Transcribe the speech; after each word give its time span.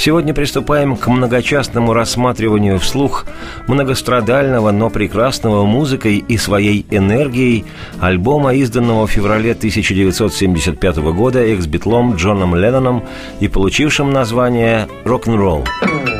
Сегодня 0.00 0.32
приступаем 0.32 0.96
к 0.96 1.08
многочастному 1.08 1.92
рассматриванию 1.92 2.78
вслух 2.78 3.26
многострадального, 3.68 4.70
но 4.70 4.88
прекрасного 4.88 5.66
музыкой 5.66 6.24
и 6.26 6.38
своей 6.38 6.86
энергией 6.90 7.66
альбома, 8.00 8.54
изданного 8.54 9.06
в 9.06 9.10
феврале 9.10 9.52
1975 9.52 10.96
года 11.12 11.40
экс-битлом 11.40 12.14
Джоном 12.14 12.54
Ленноном 12.54 13.04
и 13.40 13.48
получившим 13.48 14.10
название 14.10 14.88
«Рок-н-ролл». 15.04 15.66
Рок-н-ролл 15.82 16.19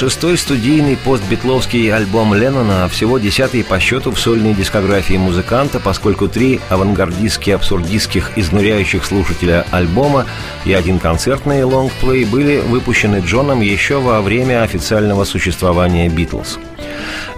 шестой 0.00 0.38
студийный 0.38 0.96
постбитловский 0.96 1.92
альбом 1.92 2.32
Леннона, 2.32 2.88
всего 2.88 3.18
десятый 3.18 3.62
по 3.62 3.78
счету 3.78 4.12
в 4.12 4.18
сольной 4.18 4.54
дискографии 4.54 5.18
музыканта, 5.18 5.78
поскольку 5.78 6.26
три 6.26 6.58
авангардистских, 6.70 7.56
абсурдистских, 7.56 8.38
изнуряющих 8.38 9.04
слушателя 9.04 9.66
альбома 9.70 10.24
и 10.64 10.72
один 10.72 11.00
концертный 11.00 11.64
лонгплей 11.64 12.24
были 12.24 12.60
выпущены 12.60 13.22
Джоном 13.26 13.60
еще 13.60 14.00
во 14.00 14.22
время 14.22 14.62
официального 14.62 15.24
существования 15.24 16.08
«Битлз». 16.08 16.58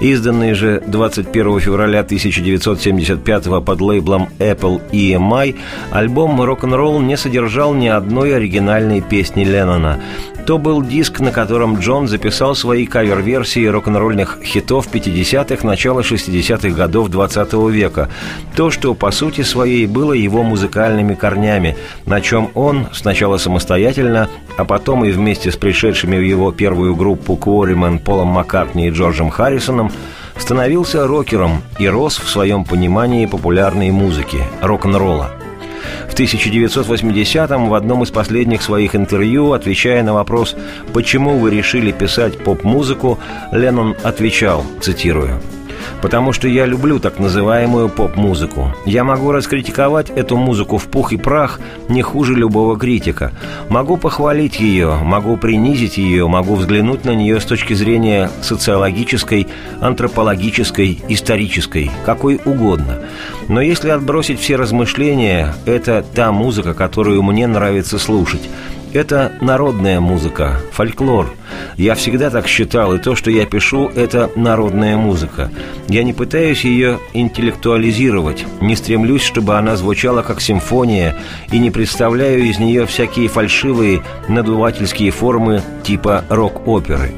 Изданный 0.02 0.54
же 0.54 0.82
21 0.84 1.60
февраля 1.60 2.00
1975 2.00 3.64
под 3.64 3.80
лейблом 3.80 4.30
Apple 4.40 4.80
EMI, 4.90 5.54
альбом 5.92 6.42
«Рок-н-ролл» 6.42 7.00
не 7.00 7.16
содержал 7.16 7.72
ни 7.72 7.86
одной 7.86 8.34
оригинальной 8.34 9.00
песни 9.00 9.44
Леннона. 9.44 10.00
То 10.44 10.58
был 10.58 10.82
диск, 10.82 11.20
на 11.20 11.30
котором 11.30 11.78
Джон 11.78 12.08
записал 12.08 12.56
свои 12.56 12.84
кавер-версии 12.84 13.64
рок-н-ролльных 13.64 14.40
хитов 14.42 14.88
50-х, 14.92 15.64
начала 15.64 16.00
60-х 16.00 16.70
годов 16.70 17.10
20 17.10 17.52
века. 17.70 18.08
То, 18.56 18.72
что 18.72 18.94
по 18.94 19.12
сути 19.12 19.42
своей 19.42 19.86
было 19.86 20.12
его 20.12 20.42
музыкальными 20.42 21.14
корнями, 21.14 21.76
на 22.06 22.20
чем 22.20 22.50
он 22.54 22.88
сначала 22.92 23.38
самостоятельно, 23.38 24.28
а 24.56 24.64
потом 24.64 25.04
и 25.04 25.12
вместе 25.12 25.52
с 25.52 25.56
пришедшими 25.56 26.16
в 26.16 26.22
его 26.22 26.50
первую 26.50 26.96
группу 26.96 27.36
Куоримен 27.36 28.00
Полом 28.00 28.28
Маккартни 28.28 28.88
и 28.88 28.90
Джорджем 28.90 29.30
Харрисоном 29.30 29.91
становился 30.36 31.06
рокером 31.06 31.62
и 31.78 31.86
рос 31.88 32.18
в 32.18 32.28
своем 32.28 32.64
понимании 32.64 33.26
популярной 33.26 33.90
музыки, 33.90 34.38
рок-н-ролла. 34.60 35.30
В 36.08 36.14
1980-м 36.14 37.68
в 37.68 37.74
одном 37.74 38.02
из 38.02 38.10
последних 38.10 38.62
своих 38.62 38.94
интервью, 38.94 39.52
отвечая 39.52 40.02
на 40.02 40.12
вопрос 40.12 40.54
«Почему 40.92 41.38
вы 41.38 41.50
решили 41.50 41.90
писать 41.90 42.38
поп-музыку?», 42.38 43.18
Леннон 43.50 43.96
отвечал, 44.02 44.64
цитирую, 44.80 45.40
потому 46.00 46.32
что 46.32 46.48
я 46.48 46.66
люблю 46.66 46.98
так 46.98 47.18
называемую 47.18 47.88
поп-музыку. 47.88 48.74
Я 48.86 49.04
могу 49.04 49.32
раскритиковать 49.32 50.10
эту 50.10 50.36
музыку 50.36 50.78
в 50.78 50.86
пух 50.86 51.12
и 51.12 51.16
прах 51.16 51.60
не 51.88 52.02
хуже 52.02 52.34
любого 52.34 52.78
критика. 52.78 53.32
Могу 53.68 53.96
похвалить 53.96 54.60
ее, 54.60 54.98
могу 55.02 55.36
принизить 55.36 55.98
ее, 55.98 56.26
могу 56.28 56.54
взглянуть 56.54 57.04
на 57.04 57.14
нее 57.14 57.40
с 57.40 57.44
точки 57.44 57.74
зрения 57.74 58.30
социологической, 58.42 59.46
антропологической, 59.80 61.00
исторической, 61.08 61.90
какой 62.04 62.40
угодно. 62.44 63.00
Но 63.48 63.60
если 63.60 63.90
отбросить 63.90 64.40
все 64.40 64.56
размышления, 64.56 65.54
это 65.66 66.04
та 66.14 66.32
музыка, 66.32 66.74
которую 66.74 67.22
мне 67.22 67.46
нравится 67.46 67.98
слушать. 67.98 68.42
Это 68.92 69.32
народная 69.40 70.00
музыка, 70.00 70.60
фольклор. 70.70 71.32
Я 71.78 71.94
всегда 71.94 72.28
так 72.28 72.46
считал, 72.46 72.94
и 72.94 72.98
то, 72.98 73.16
что 73.16 73.30
я 73.30 73.46
пишу, 73.46 73.88
это 73.88 74.30
народная 74.36 74.98
музыка. 74.98 75.50
Я 75.88 76.04
не 76.04 76.12
пытаюсь 76.12 76.64
ее 76.64 76.98
интеллектуализировать, 77.14 78.44
не 78.60 78.76
стремлюсь, 78.76 79.22
чтобы 79.22 79.56
она 79.56 79.76
звучала 79.76 80.20
как 80.20 80.42
симфония, 80.42 81.16
и 81.50 81.58
не 81.58 81.70
представляю 81.70 82.44
из 82.44 82.58
нее 82.58 82.84
всякие 82.84 83.28
фальшивые, 83.28 84.02
надувательские 84.28 85.10
формы 85.10 85.62
типа 85.84 86.24
рок-оперы. 86.28 87.12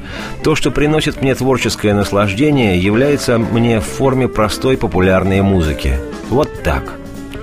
То, 0.45 0.55
что 0.55 0.71
приносит 0.71 1.23
мне 1.23 1.34
творческое 1.34 1.93
наслаждение, 1.93 2.79
является 2.79 3.39
мне 3.39 3.81
в 3.81 3.84
форме 3.84 4.29
простой 4.29 4.77
популярной 4.77 5.43
музыки. 5.43 5.99
Вот 6.31 6.63
так. 6.63 6.95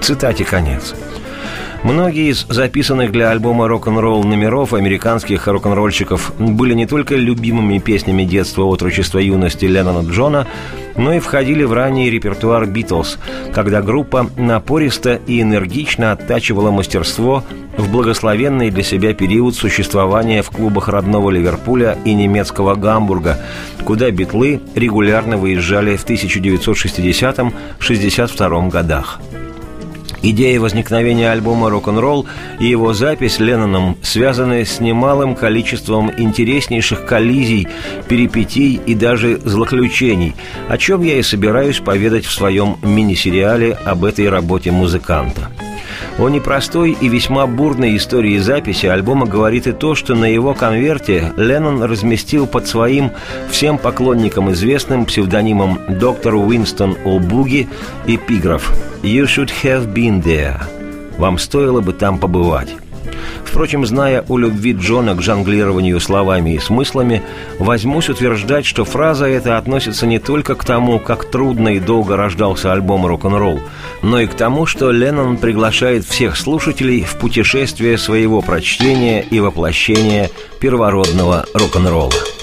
Цитате 0.02 0.46
конец. 0.46 0.96
Многие 1.84 2.30
из 2.30 2.46
записанных 2.47 3.12
для 3.12 3.31
альбома 3.31 3.68
рок-н-ролл 3.68 4.24
номеров 4.24 4.75
американских 4.75 5.47
рок-н-ролльщиков 5.47 6.31
были 6.38 6.75
не 6.75 6.86
только 6.86 7.16
любимыми 7.16 7.80
песнями 7.80 8.24
детства, 8.24 8.66
отрочества, 8.66 9.18
юности 9.18 9.66
Леннона 9.66 10.08
Джона, 10.08 10.46
но 10.96 11.12
и 11.14 11.20
входили 11.20 11.64
в 11.64 11.74
ранний 11.74 12.12
репертуар 12.12 12.68
«Битлз», 12.68 13.18
когда 13.52 13.81
группа 13.81 14.30
напористо 14.38 15.20
и 15.25 15.41
энергично 15.41 16.12
оттачивала 16.12 16.70
мастерство 16.70 17.44
в 17.78 17.91
благословенный 17.91 18.70
для 18.70 18.84
себя 18.84 19.16
период 19.16 19.56
существования 19.56 20.44
в 20.44 20.52
клубах 20.52 20.88
родного 20.88 21.32
Ливерпуля 21.32 21.97
и 22.05 22.14
немецкого 22.14 22.76
Гамбурга, 22.76 23.40
куда 23.85 24.11
битлы 24.11 24.61
регулярно 24.76 25.38
выезжали 25.38 25.96
в 25.96 26.05
1960-62 26.05 28.70
годах. 28.70 29.20
Идея 30.23 30.59
возникновения 30.59 31.32
альбома 31.32 31.70
«Рок-н-ролл» 31.70 32.28
и 32.59 32.68
его 32.68 32.94
запись 32.94 33.40
Ленноном 33.40 33.97
связаны 34.03 34.66
с 34.66 34.79
немалым 34.79 35.35
количеством 35.35 36.12
интереснейших 36.16 37.06
коллизий, 37.06 37.68
перипетий 38.08 38.79
и 38.85 38.94
даже 38.94 39.38
злоключений, 39.38 40.35
о 40.70 40.78
чем 40.78 41.02
я 41.03 41.18
и 41.18 41.23
собираюсь 41.23 41.79
поведать 41.79 42.26
в 42.26 42.32
своем 42.32 42.78
мини-сериале 42.84 43.73
об 43.85 44.06
этой 44.06 44.29
работе 44.29 44.72
музыканта– 44.72 45.52
о 46.18 46.30
непростой 46.30 46.98
и 47.00 47.08
весьма 47.08 47.48
бурной 47.48 47.98
истории 47.98 48.38
записи 48.38 48.86
альбома 48.86 49.26
говорит 49.26 49.68
и 49.68 49.72
то, 49.72 49.96
что 49.96 50.16
на 50.16 50.26
его 50.26 50.53
конверте 50.53 51.34
Леннон 51.38 51.84
разместил 51.84 52.48
под 52.48 52.68
своим 52.68 53.12
всем 53.50 53.78
поклонникам 53.78 54.52
известным 54.52 55.06
псевдонимом 55.06 55.80
доктор 55.88 56.36
Уинстон 56.36 56.98
О'Буги 57.06 57.68
эпиграф 58.08 58.74
«You 59.03 59.26
should 59.26 59.52
have 59.64 59.94
been 59.94 60.24
there»– 60.24 60.62
«Вам 61.18 61.38
стоило 61.38 61.82
бы 61.82 61.94
там 61.94 62.18
побывать». 62.18 62.80
Впрочем, 63.46 63.85
зная 63.85 64.23
о 64.28 64.38
любви 64.38 64.73
Джона 64.73 65.16
к 65.16 65.22
жонглированию 65.22 66.00
словами 66.00 66.56
и 66.56 66.59
смыслами, 66.59 67.22
возьмусь 67.59 68.09
утверждать, 68.09 68.66
что 68.66 68.85
фраза 68.85 69.26
эта 69.26 69.58
относится 69.58 70.06
не 70.06 70.20
только 70.20 70.56
к 70.56 70.64
тому, 70.64 71.00
как 71.00 71.26
трудно 71.26 71.70
и 71.70 71.79
долго 71.79 72.16
рождался 72.16 72.72
альбом 72.72 73.06
рок-н-ролл, 73.06 73.59
но 74.02 74.20
и 74.20 74.28
к 74.28 74.34
тому, 74.34 74.66
что 74.66 74.91
Леннон 74.91 75.38
приглашает 75.38 76.06
всех 76.06 76.38
слушателей 76.38 77.03
в 77.03 77.18
путешествие 77.18 77.97
своего 77.97 78.41
прочтения 78.41 79.22
и 79.22 79.40
воплощения 79.40 80.29
первородного 80.59 81.46
рок-н-ролла. 81.53 82.41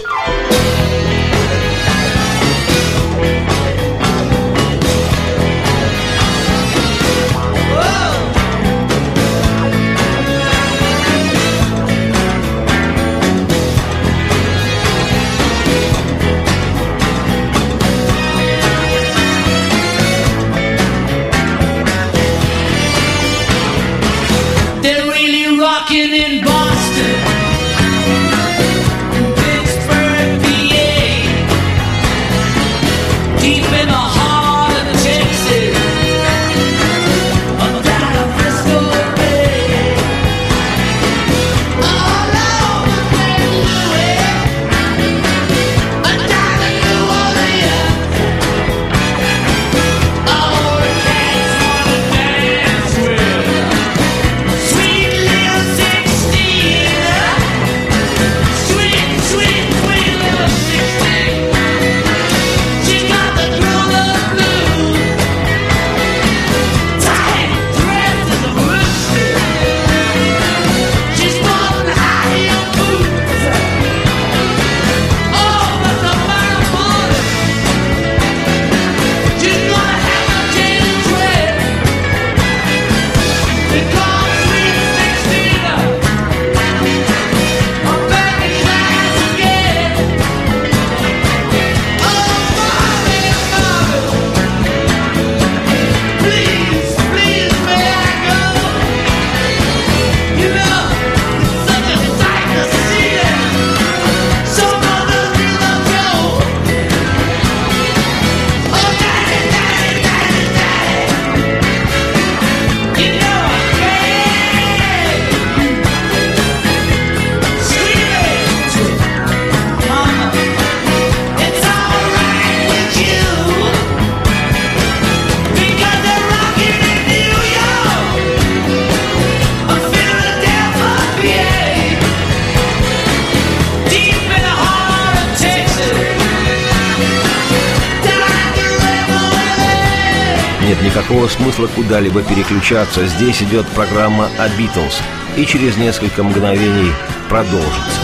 Никакого 140.98 141.28
смысла 141.28 141.68
куда-либо 141.68 142.22
переключаться. 142.22 143.06
Здесь 143.06 143.40
идет 143.42 143.66
программа 143.68 144.28
о 144.36 144.48
Битлз. 144.48 145.00
И 145.36 145.46
через 145.46 145.76
несколько 145.76 146.24
мгновений 146.24 146.92
продолжится. 147.28 148.00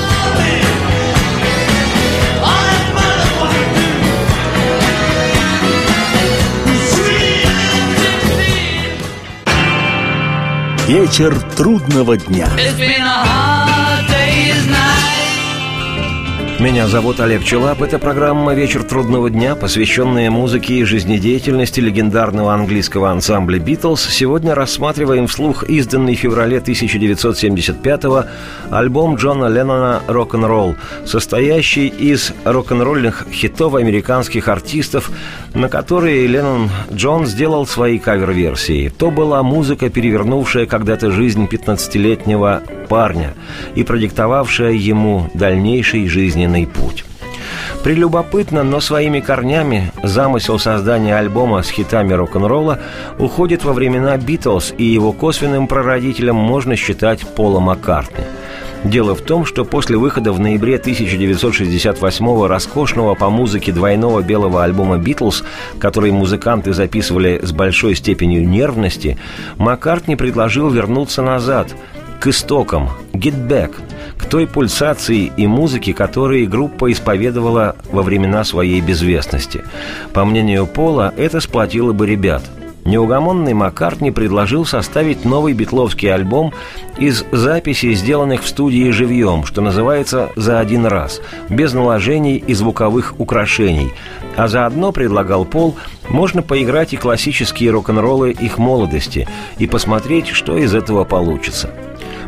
Вечер 10.86 11.34
трудного 11.56 12.16
дня. 12.16 12.48
Меня 16.64 16.88
зовут 16.88 17.20
Олег 17.20 17.44
Челап. 17.44 17.82
Это 17.82 17.98
программа 17.98 18.54
«Вечер 18.54 18.84
трудного 18.84 19.28
дня», 19.28 19.54
посвященная 19.54 20.30
музыке 20.30 20.76
и 20.76 20.84
жизнедеятельности 20.84 21.78
легендарного 21.78 22.54
английского 22.54 23.10
ансамбля 23.10 23.58
«Битлз». 23.58 24.08
Сегодня 24.08 24.54
рассматриваем 24.54 25.26
вслух 25.26 25.64
изданный 25.64 26.16
в 26.16 26.20
феврале 26.20 26.56
1975-го 26.60 28.24
альбом 28.70 29.16
Джона 29.16 29.48
Леннона 29.48 30.00
«Рок-н-ролл», 30.08 30.76
состоящий 31.04 31.88
из 31.88 32.32
рок-н-ролльных 32.44 33.26
хитов 33.30 33.74
американских 33.74 34.48
артистов, 34.48 35.10
на 35.52 35.68
которые 35.68 36.26
Леннон 36.26 36.70
Джон 36.90 37.26
сделал 37.26 37.66
свои 37.66 37.98
кавер-версии. 37.98 38.88
То 38.88 39.10
была 39.10 39.42
музыка, 39.42 39.90
перевернувшая 39.90 40.64
когда-то 40.64 41.10
жизнь 41.10 41.44
15-летнего 41.44 42.62
парня 42.88 43.34
и 43.74 43.84
продиктовавшая 43.84 44.72
ему 44.72 45.30
дальнейший 45.34 46.08
жизненный 46.08 46.66
путь. 46.66 47.04
Прелюбопытно, 47.82 48.62
но 48.62 48.80
своими 48.80 49.20
корнями 49.20 49.92
замысел 50.02 50.58
создания 50.58 51.16
альбома 51.16 51.62
с 51.62 51.70
хитами 51.70 52.14
рок-н-ролла 52.14 52.80
уходит 53.18 53.64
во 53.64 53.74
времена 53.74 54.16
Битлз, 54.16 54.72
и 54.76 54.84
его 54.84 55.12
косвенным 55.12 55.66
прародителем 55.68 56.36
можно 56.36 56.76
считать 56.76 57.20
Пола 57.34 57.60
Маккартни– 57.60 58.24
Дело 58.84 59.14
в 59.14 59.22
том, 59.22 59.46
что 59.46 59.64
после 59.64 59.96
выхода 59.96 60.30
в 60.30 60.38
ноябре 60.38 60.76
1968-го 60.76 62.46
роскошного 62.46 63.14
по 63.14 63.30
музыке 63.30 63.72
двойного 63.72 64.20
белого 64.20 64.62
альбома 64.62 64.98
«Битлз», 64.98 65.42
который 65.78 66.12
музыканты 66.12 66.74
записывали 66.74 67.40
с 67.42 67.50
большой 67.52 67.94
степенью 67.94 68.46
нервности, 68.46 69.18
Маккартни 69.56 70.16
предложил 70.16 70.68
вернуться 70.68 71.22
назад, 71.22 71.74
к 72.24 72.28
истокам, 72.28 72.88
«Get 73.12 73.48
Back», 73.48 73.74
к 74.16 74.24
той 74.24 74.46
пульсации 74.46 75.30
и 75.36 75.46
музыке, 75.46 75.92
которые 75.92 76.46
группа 76.46 76.90
исповедовала 76.90 77.76
во 77.92 78.00
времена 78.00 78.44
своей 78.44 78.80
безвестности. 78.80 79.62
По 80.14 80.24
мнению 80.24 80.66
Пола, 80.66 81.12
это 81.18 81.40
сплотило 81.42 81.92
бы 81.92 82.06
ребят– 82.06 82.42
Неугомонный 82.84 83.54
Маккартни 83.54 84.10
предложил 84.10 84.66
составить 84.66 85.24
новый 85.24 85.54
битловский 85.54 86.12
альбом 86.12 86.52
из 86.98 87.24
записей, 87.32 87.94
сделанных 87.94 88.42
в 88.42 88.48
студии 88.48 88.90
живьем, 88.90 89.44
что 89.44 89.62
называется 89.62 90.30
«за 90.36 90.60
один 90.60 90.84
раз», 90.84 91.22
без 91.48 91.72
наложений 91.72 92.44
и 92.46 92.52
звуковых 92.52 93.14
украшений. 93.18 93.92
А 94.36 94.48
заодно, 94.48 94.92
предлагал 94.92 95.46
Пол, 95.46 95.76
можно 96.10 96.42
поиграть 96.42 96.92
и 96.92 96.98
классические 96.98 97.70
рок-н-роллы 97.70 98.32
их 98.32 98.58
молодости 98.58 99.26
и 99.58 99.66
посмотреть, 99.66 100.28
что 100.28 100.58
из 100.58 100.74
этого 100.74 101.04
получится. 101.04 101.70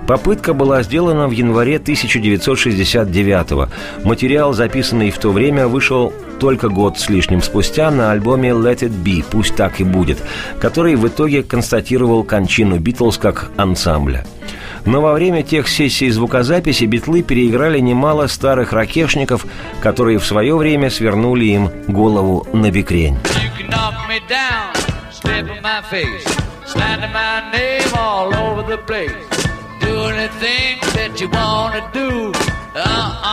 Попытка 0.06 0.54
была 0.54 0.82
сделана 0.82 1.26
в 1.26 1.32
январе 1.32 1.78
1969 1.78 3.52
-го. 3.52 3.68
Материал, 4.04 4.52
записанный 4.52 5.10
в 5.10 5.18
то 5.18 5.32
время, 5.32 5.66
вышел 5.66 6.12
только 6.38 6.68
год 6.68 6.98
с 6.98 7.08
лишним 7.08 7.42
спустя 7.42 7.90
на 7.90 8.12
альбоме 8.12 8.50
«Let 8.50 8.80
It 8.80 8.92
Be» 9.02 9.24
«Пусть 9.28 9.56
так 9.56 9.80
и 9.80 9.84
будет», 9.84 10.18
который 10.60 10.94
в 10.94 11.06
итоге 11.08 11.42
констатировал 11.42 12.22
кончину 12.22 12.78
«Битлз» 12.78 13.18
как 13.18 13.50
ансамбля. 13.56 14.24
Но 14.84 15.00
во 15.00 15.12
время 15.12 15.42
тех 15.42 15.66
сессий 15.66 16.10
звукозаписи 16.10 16.84
битлы 16.84 17.22
переиграли 17.22 17.80
немало 17.80 18.28
старых 18.28 18.72
ракешников, 18.72 19.44
которые 19.80 20.18
в 20.18 20.24
свое 20.24 20.56
время 20.56 20.90
свернули 20.90 21.46
им 21.46 21.70
голову 21.88 22.46
на 22.52 22.70
бекрень. 22.70 23.16
Anything 30.04 30.78
that 30.94 31.20
you 31.20 31.28
wanna 31.28 31.88
do. 31.92 32.32
Uh-uh, 32.74 33.25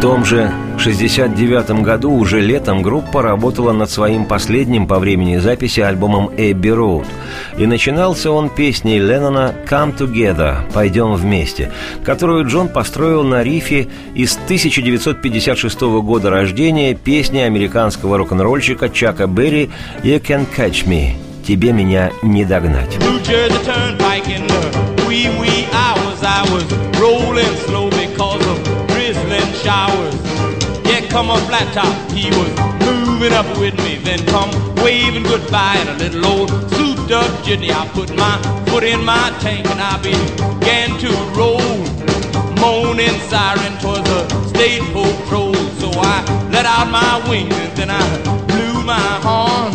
В 0.00 0.02
том 0.02 0.24
же 0.24 0.44
1969 0.78 1.82
году, 1.82 2.12
уже 2.12 2.40
летом, 2.40 2.80
группа 2.80 3.20
работала 3.20 3.72
над 3.72 3.90
своим 3.90 4.24
последним 4.24 4.86
по 4.86 4.98
времени 4.98 5.36
записи 5.36 5.80
альбомом 5.80 6.30
«Эбби 6.38 6.70
Роуд». 6.70 7.04
И 7.58 7.66
начинался 7.66 8.30
он 8.30 8.48
песней 8.48 8.98
Леннона 8.98 9.54
«Come 9.68 9.94
Together»– 9.94 10.62
«Пойдем 10.72 11.12
вместе», 11.12 11.70
которую 12.02 12.48
Джон 12.48 12.68
построил 12.68 13.24
на 13.24 13.42
рифе 13.42 13.88
из 14.14 14.36
1956 14.36 15.82
года 15.82 16.30
рождения 16.30 16.94
песни 16.94 17.40
американского 17.40 18.16
рок-н-ролльщика 18.16 18.88
Чака 18.88 19.26
Берри 19.26 19.68
«You 20.02 20.18
Can 20.18 20.46
Catch 20.56 20.86
Me»– 20.86 21.10
«Тебе 21.46 21.72
меня 21.72 22.10
не 22.22 22.46
догнать». 22.46 22.98
Showers. 29.62 30.14
Yeah, 30.84 31.06
come 31.08 31.30
on 31.30 31.40
flat 31.46 31.72
top, 31.74 31.94
he 32.12 32.30
was 32.30 32.52
moving 32.86 33.32
up 33.32 33.46
with 33.58 33.76
me. 33.84 33.96
Then 33.96 34.24
come 34.26 34.50
waving 34.76 35.24
goodbye 35.24 35.78
in 35.82 35.88
a 35.88 35.96
little 35.98 36.26
old 36.26 36.50
souped 36.72 37.10
up 37.12 37.30
jitney. 37.44 37.70
I 37.70 37.86
put 37.88 38.14
my 38.16 38.36
foot 38.66 38.84
in 38.84 39.04
my 39.04 39.30
tank 39.40 39.66
and 39.70 39.80
I 39.80 40.00
began 40.02 40.98
to 41.04 41.10
roll. 41.38 41.60
Moaning 42.60 43.18
siren 43.30 43.72
towards 43.80 44.04
the 44.04 44.20
state 44.48 44.82
patrol. 44.92 45.54
So 45.80 45.88
I 45.94 46.24
let 46.50 46.66
out 46.66 46.90
my 46.90 47.12
wings 47.28 47.54
and 47.54 47.72
then 47.76 47.90
I 47.90 48.02
blew 48.48 48.82
my 48.84 49.08
horn. 49.24 49.72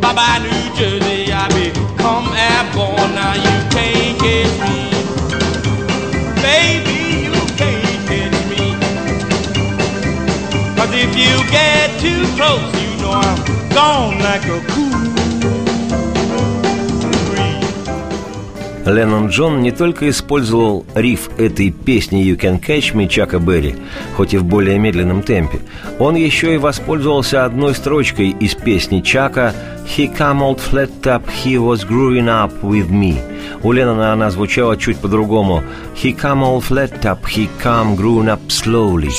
Bye 0.00 0.14
bye, 0.14 0.38
New 0.42 0.64
Jersey, 0.78 0.97
close, 12.38 12.66
you 12.82 12.92
know 13.02 13.12
I'm 13.24 13.38
gone 13.74 14.18
like 14.28 14.44
a 14.46 14.60
cool. 14.72 14.88
Леннон 18.86 19.28
Джон 19.28 19.60
не 19.60 19.70
только 19.70 20.08
использовал 20.08 20.86
риф 20.94 21.28
этой 21.36 21.70
песни 21.70 22.24
«You 22.24 22.40
Can 22.40 22.58
Catch 22.58 22.94
Me» 22.94 23.06
Чака 23.06 23.38
Берри, 23.38 23.76
хоть 24.16 24.32
и 24.32 24.38
в 24.38 24.44
более 24.44 24.78
медленном 24.78 25.22
темпе, 25.22 25.58
он 25.98 26.14
еще 26.14 26.54
и 26.54 26.58
воспользовался 26.58 27.44
одной 27.44 27.74
строчкой 27.74 28.30
из 28.30 28.54
песни 28.54 29.00
Чака 29.00 29.52
«He 29.84 30.10
come 30.16 30.40
old 30.40 30.58
flat 30.58 30.90
top, 31.02 31.22
he 31.44 31.58
was 31.58 31.86
growing 31.86 32.28
up 32.28 32.62
with 32.62 32.88
me». 32.88 33.18
У 33.62 33.72
Леннона 33.72 34.14
она 34.14 34.30
звучала 34.30 34.78
чуть 34.78 34.96
по-другому 34.96 35.62
«He 35.94 36.16
come 36.16 36.42
old 36.42 36.62
flat 36.62 37.02
top, 37.02 37.18
he 37.24 37.48
come 37.62 37.94
growing 37.94 38.28
up 38.28 38.40
slowly». 38.48 39.10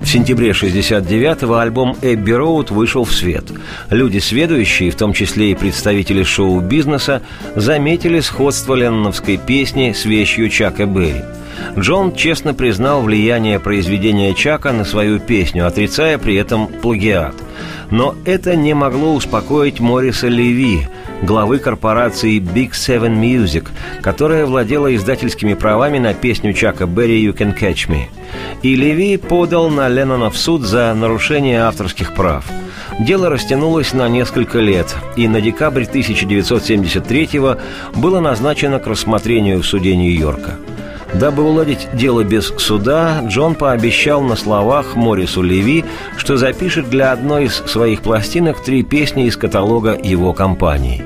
В 0.00 0.06
сентябре 0.06 0.50
69-го 0.50 1.54
альбом 1.54 1.96
«Эбби 2.02 2.32
Роуд» 2.32 2.70
вышел 2.70 3.04
в 3.04 3.14
свет. 3.14 3.44
Люди, 3.88 4.18
сведущие, 4.18 4.90
в 4.90 4.96
том 4.96 5.12
числе 5.12 5.52
и 5.52 5.54
представители 5.54 6.22
шоу-бизнеса, 6.22 7.22
заметили 7.56 8.20
сходство 8.20 8.74
ленноновской 8.74 9.38
песни 9.38 9.92
с 9.92 10.04
вещью 10.04 10.50
Чака 10.50 10.86
Берри. 10.86 11.22
Джон 11.78 12.14
честно 12.14 12.54
признал 12.54 13.02
влияние 13.02 13.58
произведения 13.58 14.34
Чака 14.34 14.72
на 14.72 14.84
свою 14.84 15.18
песню, 15.20 15.66
отрицая 15.66 16.18
при 16.18 16.34
этом 16.34 16.66
плагиат. 16.66 17.34
Но 17.90 18.14
это 18.24 18.56
не 18.56 18.74
могло 18.74 19.14
успокоить 19.14 19.80
Мориса 19.80 20.28
Леви, 20.28 20.86
главы 21.22 21.58
корпорации 21.58 22.40
Big 22.40 22.70
Seven 22.70 23.20
Music, 23.20 23.68
которая 24.00 24.46
владела 24.46 24.94
издательскими 24.94 25.54
правами 25.54 25.98
на 25.98 26.14
песню 26.14 26.52
Чака 26.52 26.86
Берри 26.86 27.24
«You 27.24 27.36
Can 27.36 27.58
Catch 27.58 27.88
Me». 27.88 28.04
И 28.62 28.74
Леви 28.74 29.16
подал 29.16 29.68
на 29.68 29.88
Леннона 29.88 30.30
в 30.30 30.36
суд 30.36 30.62
за 30.62 30.94
нарушение 30.94 31.62
авторских 31.62 32.14
прав. 32.14 32.44
Дело 33.00 33.28
растянулось 33.28 33.92
на 33.92 34.08
несколько 34.08 34.58
лет, 34.58 34.94
и 35.16 35.28
на 35.28 35.40
декабрь 35.40 35.84
1973 35.84 37.28
было 37.94 38.20
назначено 38.20 38.78
к 38.78 38.86
рассмотрению 38.86 39.62
в 39.62 39.66
суде 39.66 39.96
Нью-Йорка. 39.96 40.58
Дабы 41.14 41.42
уладить 41.42 41.88
дело 41.92 42.24
без 42.24 42.46
суда, 42.56 43.22
Джон 43.26 43.54
пообещал 43.54 44.22
на 44.22 44.34
словах 44.34 44.96
Морису 44.96 45.42
Леви, 45.42 45.84
что 46.16 46.36
запишет 46.36 46.88
для 46.88 47.12
одной 47.12 47.44
из 47.44 47.54
своих 47.54 48.00
пластинок 48.00 48.62
три 48.62 48.82
песни 48.82 49.26
из 49.26 49.36
каталога 49.36 49.98
его 50.02 50.32
компании. 50.32 51.04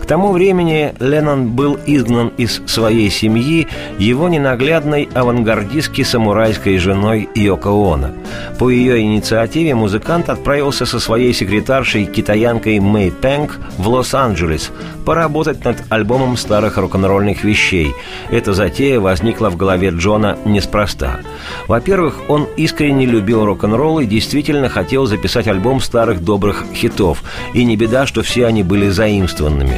К 0.00 0.06
тому 0.06 0.32
времени 0.32 0.94
Леннон 0.98 1.48
был 1.48 1.78
изгнан 1.86 2.28
из 2.36 2.62
своей 2.66 3.10
семьи 3.10 3.68
его 3.98 4.28
ненаглядной 4.28 5.08
авангардистски 5.14 6.02
самурайской 6.02 6.78
женой 6.78 7.28
Йоко 7.34 7.70
Оно. 7.70 8.10
По 8.58 8.70
ее 8.70 9.00
инициативе 9.00 9.74
музыкант 9.74 10.28
отправился 10.28 10.86
со 10.86 11.00
своей 11.00 11.32
секретаршей 11.32 12.04
китаянкой 12.04 12.80
Мэй 12.80 13.10
Пэнк 13.10 13.58
в 13.78 13.88
Лос-Анджелес 13.88 14.70
поработать 15.04 15.64
над 15.64 15.76
альбомом 15.88 16.36
старых 16.36 16.76
рок-н-ролльных 16.76 17.42
вещей. 17.44 17.92
Эта 18.30 18.52
затея 18.52 19.00
возникла 19.00 19.50
в 19.50 19.56
голове 19.56 19.90
Джона 19.90 20.38
неспроста. 20.44 21.20
Во-первых, 21.66 22.20
он 22.28 22.46
искренне 22.56 23.06
любил 23.06 23.44
рок-н-ролл 23.44 24.00
и 24.00 24.06
действительно 24.06 24.68
хотел 24.68 25.06
записать 25.06 25.48
альбом 25.48 25.80
старых 25.80 26.22
добрых 26.22 26.64
хитов. 26.74 27.22
И 27.54 27.64
не 27.64 27.76
беда, 27.76 28.06
что 28.06 28.22
все 28.22 28.46
они 28.46 28.62
были 28.62 28.88
заимствованными. 28.88 29.69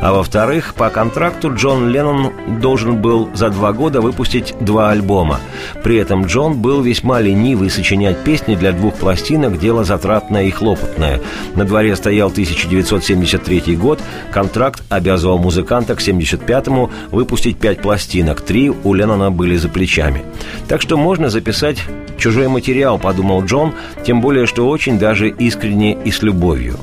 А 0.00 0.12
во-вторых, 0.12 0.74
по 0.74 0.90
контракту 0.90 1.54
Джон 1.54 1.88
Леннон 1.88 2.32
должен 2.60 3.00
был 3.00 3.30
за 3.34 3.50
два 3.50 3.72
года 3.72 4.00
выпустить 4.00 4.54
два 4.60 4.90
альбома. 4.90 5.40
При 5.82 5.96
этом 5.96 6.26
Джон 6.26 6.60
был 6.60 6.82
весьма 6.82 7.20
ленивый 7.20 7.70
сочинять 7.70 8.22
песни 8.22 8.54
для 8.54 8.72
двух 8.72 8.94
пластинок, 8.94 9.58
дело 9.58 9.84
затратное 9.84 10.44
и 10.44 10.50
хлопотное. 10.50 11.20
На 11.54 11.64
дворе 11.64 11.96
стоял 11.96 12.28
1973 12.28 13.76
год, 13.76 14.00
контракт 14.30 14.82
обязывал 14.90 15.38
музыканта 15.38 15.94
к 15.94 16.00
75-му 16.00 16.90
выпустить 17.10 17.58
пять 17.58 17.80
пластинок. 17.80 18.40
Три 18.40 18.70
у 18.70 18.94
Леннона 18.94 19.30
были 19.30 19.56
за 19.56 19.68
плечами. 19.68 20.24
Так 20.68 20.82
что 20.82 20.96
можно 20.96 21.30
записать 21.30 21.78
чужой 22.18 22.48
материал, 22.48 22.98
подумал 22.98 23.44
Джон, 23.44 23.74
тем 24.04 24.20
более, 24.20 24.46
что 24.46 24.68
очень 24.68 24.98
даже 24.98 25.28
искренне 25.28 25.96
и 26.04 26.10
с 26.10 26.22
любовью. 26.22 26.76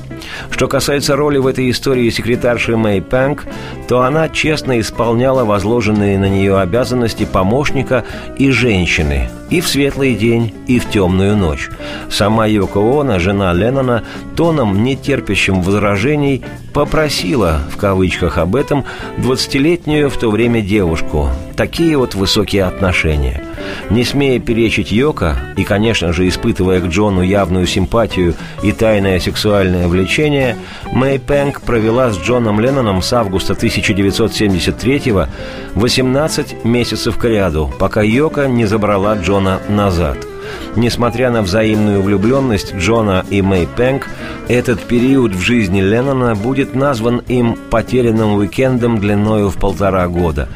Что 0.50 0.68
касается 0.68 1.16
роли 1.16 1.38
в 1.38 1.46
этой 1.46 1.70
истории 1.70 2.10
секретарши 2.10 2.76
Мэй 2.76 3.02
Пэнк, 3.02 3.44
то 3.88 4.02
она 4.02 4.28
честно 4.28 4.80
исполняла 4.80 5.44
возложенные 5.44 6.18
на 6.18 6.28
нее 6.28 6.58
обязанности 6.58 7.24
помощника 7.24 8.04
и 8.38 8.50
женщины 8.50 9.28
и 9.50 9.60
в 9.60 9.68
светлый 9.68 10.14
день, 10.14 10.52
и 10.66 10.78
в 10.78 10.90
темную 10.90 11.36
ночь. 11.36 11.68
Сама 12.10 12.46
Йоко 12.46 12.78
Оно, 12.78 13.18
жена 13.18 13.52
Леннона, 13.52 14.02
тоном, 14.36 14.82
не 14.82 14.96
терпящим 14.96 15.62
возражений, 15.62 16.42
попросила, 16.72 17.60
в 17.70 17.76
кавычках, 17.76 18.38
об 18.38 18.56
этом 18.56 18.84
20-летнюю 19.18 20.10
в 20.10 20.16
то 20.16 20.30
время 20.30 20.60
девушку. 20.60 21.28
Такие 21.56 21.96
вот 21.96 22.14
высокие 22.14 22.64
отношения. 22.64 23.44
Не 23.90 24.04
смея 24.04 24.40
перечить 24.40 24.92
Йоко, 24.92 25.36
и, 25.56 25.64
конечно 25.64 26.12
же, 26.12 26.26
испытывая 26.28 26.80
к 26.80 26.86
Джону 26.86 27.22
явную 27.22 27.66
симпатию 27.66 28.34
и 28.62 28.72
тайное 28.72 29.20
сексуальное 29.20 29.88
влечение, 29.88 30.56
Мэй 30.92 31.18
Пэнк 31.18 31.60
провела 31.62 32.10
с 32.10 32.18
Джоном 32.18 32.60
Ленноном 32.60 33.02
с 33.02 33.12
августа 33.12 33.54
1973-го 33.54 35.26
18 35.74 36.64
месяцев 36.64 37.18
к 37.18 37.24
ряду, 37.24 37.72
пока 37.78 38.02
Йоко 38.02 38.46
не 38.46 38.66
забрала 38.66 39.16
Джона 39.16 39.60
назад– 39.68 40.18
Несмотря 40.76 41.30
на 41.30 41.42
взаимную 41.42 42.02
влюбленность 42.02 42.74
Джона 42.74 43.24
и 43.30 43.42
Мэй 43.42 43.68
Пэнк, 43.76 44.08
этот 44.48 44.80
период 44.82 45.32
в 45.32 45.40
жизни 45.40 45.80
Леннона 45.80 46.34
будет 46.34 46.74
назван 46.74 47.22
им 47.28 47.56
«потерянным 47.70 48.34
уикендом» 48.34 48.98
длиною 48.98 49.50
в 49.50 49.56
полтора 49.56 50.08
года. 50.08 50.48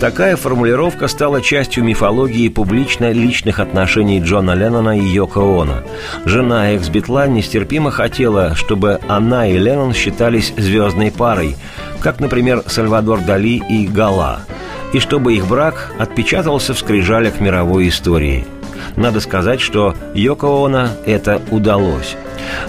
Такая 0.00 0.36
формулировка 0.36 1.08
стала 1.08 1.40
частью 1.40 1.84
мифологии 1.84 2.48
публично-личных 2.48 3.60
отношений 3.60 4.20
Джона 4.20 4.52
Леннона 4.52 4.98
и 4.98 5.02
Йоко 5.02 5.40
Оно. 5.40 5.82
Жена 6.24 6.72
экс-битла 6.72 7.26
нестерпимо 7.26 7.90
хотела, 7.90 8.54
чтобы 8.54 8.98
она 9.08 9.46
и 9.46 9.58
Леннон 9.58 9.92
считались 9.92 10.52
звездной 10.56 11.10
парой, 11.10 11.56
как, 12.00 12.18
например, 12.18 12.62
Сальвадор 12.66 13.20
Дали 13.20 13.62
и 13.68 13.86
Гала, 13.86 14.40
и 14.92 15.00
чтобы 15.00 15.34
их 15.34 15.46
брак 15.46 15.92
отпечатался 15.98 16.74
в 16.74 16.78
скрижалях 16.78 17.40
мировой 17.40 17.88
истории– 17.88 18.46
надо 18.96 19.20
сказать, 19.20 19.60
что 19.60 19.94
Йоко 20.14 20.46
Оно 20.46 20.88
это 21.04 21.40
удалось. 21.50 22.16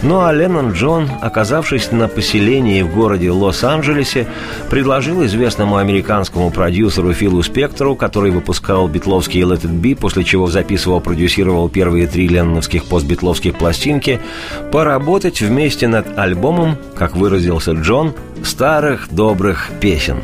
Ну 0.01 0.22
а 0.22 0.31
Леннон 0.31 0.72
Джон, 0.72 1.10
оказавшись 1.22 1.91
на 1.91 2.07
поселении 2.07 2.81
в 2.81 2.93
городе 2.93 3.31
Лос-Анджелесе, 3.31 4.27
предложил 4.69 5.25
известному 5.25 5.77
американскому 5.77 6.51
продюсеру 6.51 7.13
Филу 7.13 7.43
Спектору, 7.43 7.96
который 7.96 8.31
выпускал 8.31 8.88
битловские 8.88 9.46
Let 9.46 9.62
It 9.62 9.81
Be, 9.81 9.96
после 9.96 10.24
чего 10.24 10.48
записывал, 10.48 11.01
продюсировал 11.01 11.69
первые 11.69 12.08
три 12.08 12.28
ленноновских 12.28 12.86
постбитловских 12.86 13.58
пластинки, 13.58 14.19
поработать 14.71 15.41
вместе 15.41 15.88
над 15.88 16.17
альбомом, 16.17 16.78
как 16.95 17.15
выразился 17.15 17.71
Джон, 17.71 18.13
старых 18.43 19.08
добрых 19.12 19.71
песен. 19.80 20.17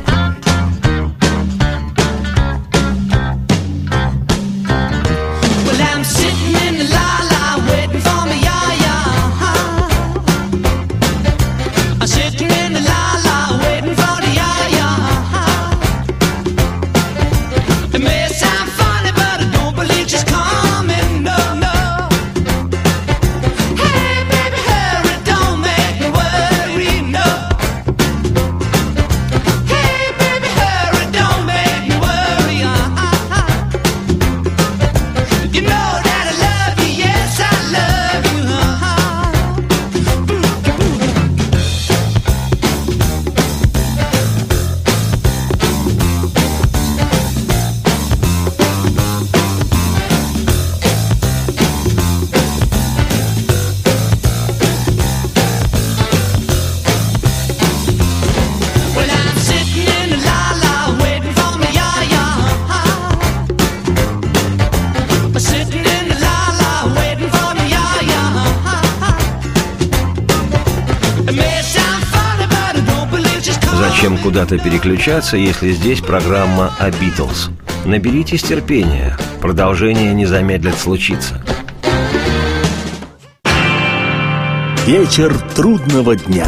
Куда-то 74.44 74.62
переключаться, 74.62 75.38
если 75.38 75.72
здесь 75.72 76.02
программа 76.02 76.74
о 76.78 76.90
Битлз? 76.90 77.48
Наберитесь 77.86 78.42
терпения, 78.42 79.16
продолжение 79.40 80.12
не 80.12 80.26
замедлит 80.26 80.74
случиться. 80.74 81.42
Вечер 84.86 85.34
трудного 85.54 86.14
дня. 86.16 86.46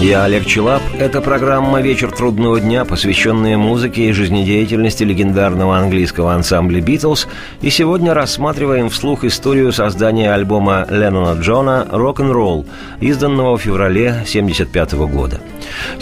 Я 0.00 0.24
Олег 0.24 0.46
Челап. 0.46 0.80
Это 0.98 1.20
программа 1.20 1.82
«Вечер 1.82 2.10
трудного 2.10 2.58
дня», 2.58 2.86
посвященная 2.86 3.58
музыке 3.58 4.08
и 4.08 4.12
жизнедеятельности 4.12 5.04
легендарного 5.04 5.76
английского 5.76 6.32
ансамбля 6.32 6.80
«Битлз». 6.80 7.28
И 7.60 7.68
сегодня 7.68 8.14
рассматриваем 8.14 8.88
вслух 8.88 9.24
историю 9.24 9.72
создания 9.72 10.32
альбома 10.32 10.86
Леннона 10.88 11.38
Джона 11.38 11.86
«Рок-н-ролл», 11.90 12.64
изданного 13.00 13.58
в 13.58 13.60
феврале 13.60 14.08
1975 14.08 14.92
года. 14.94 15.38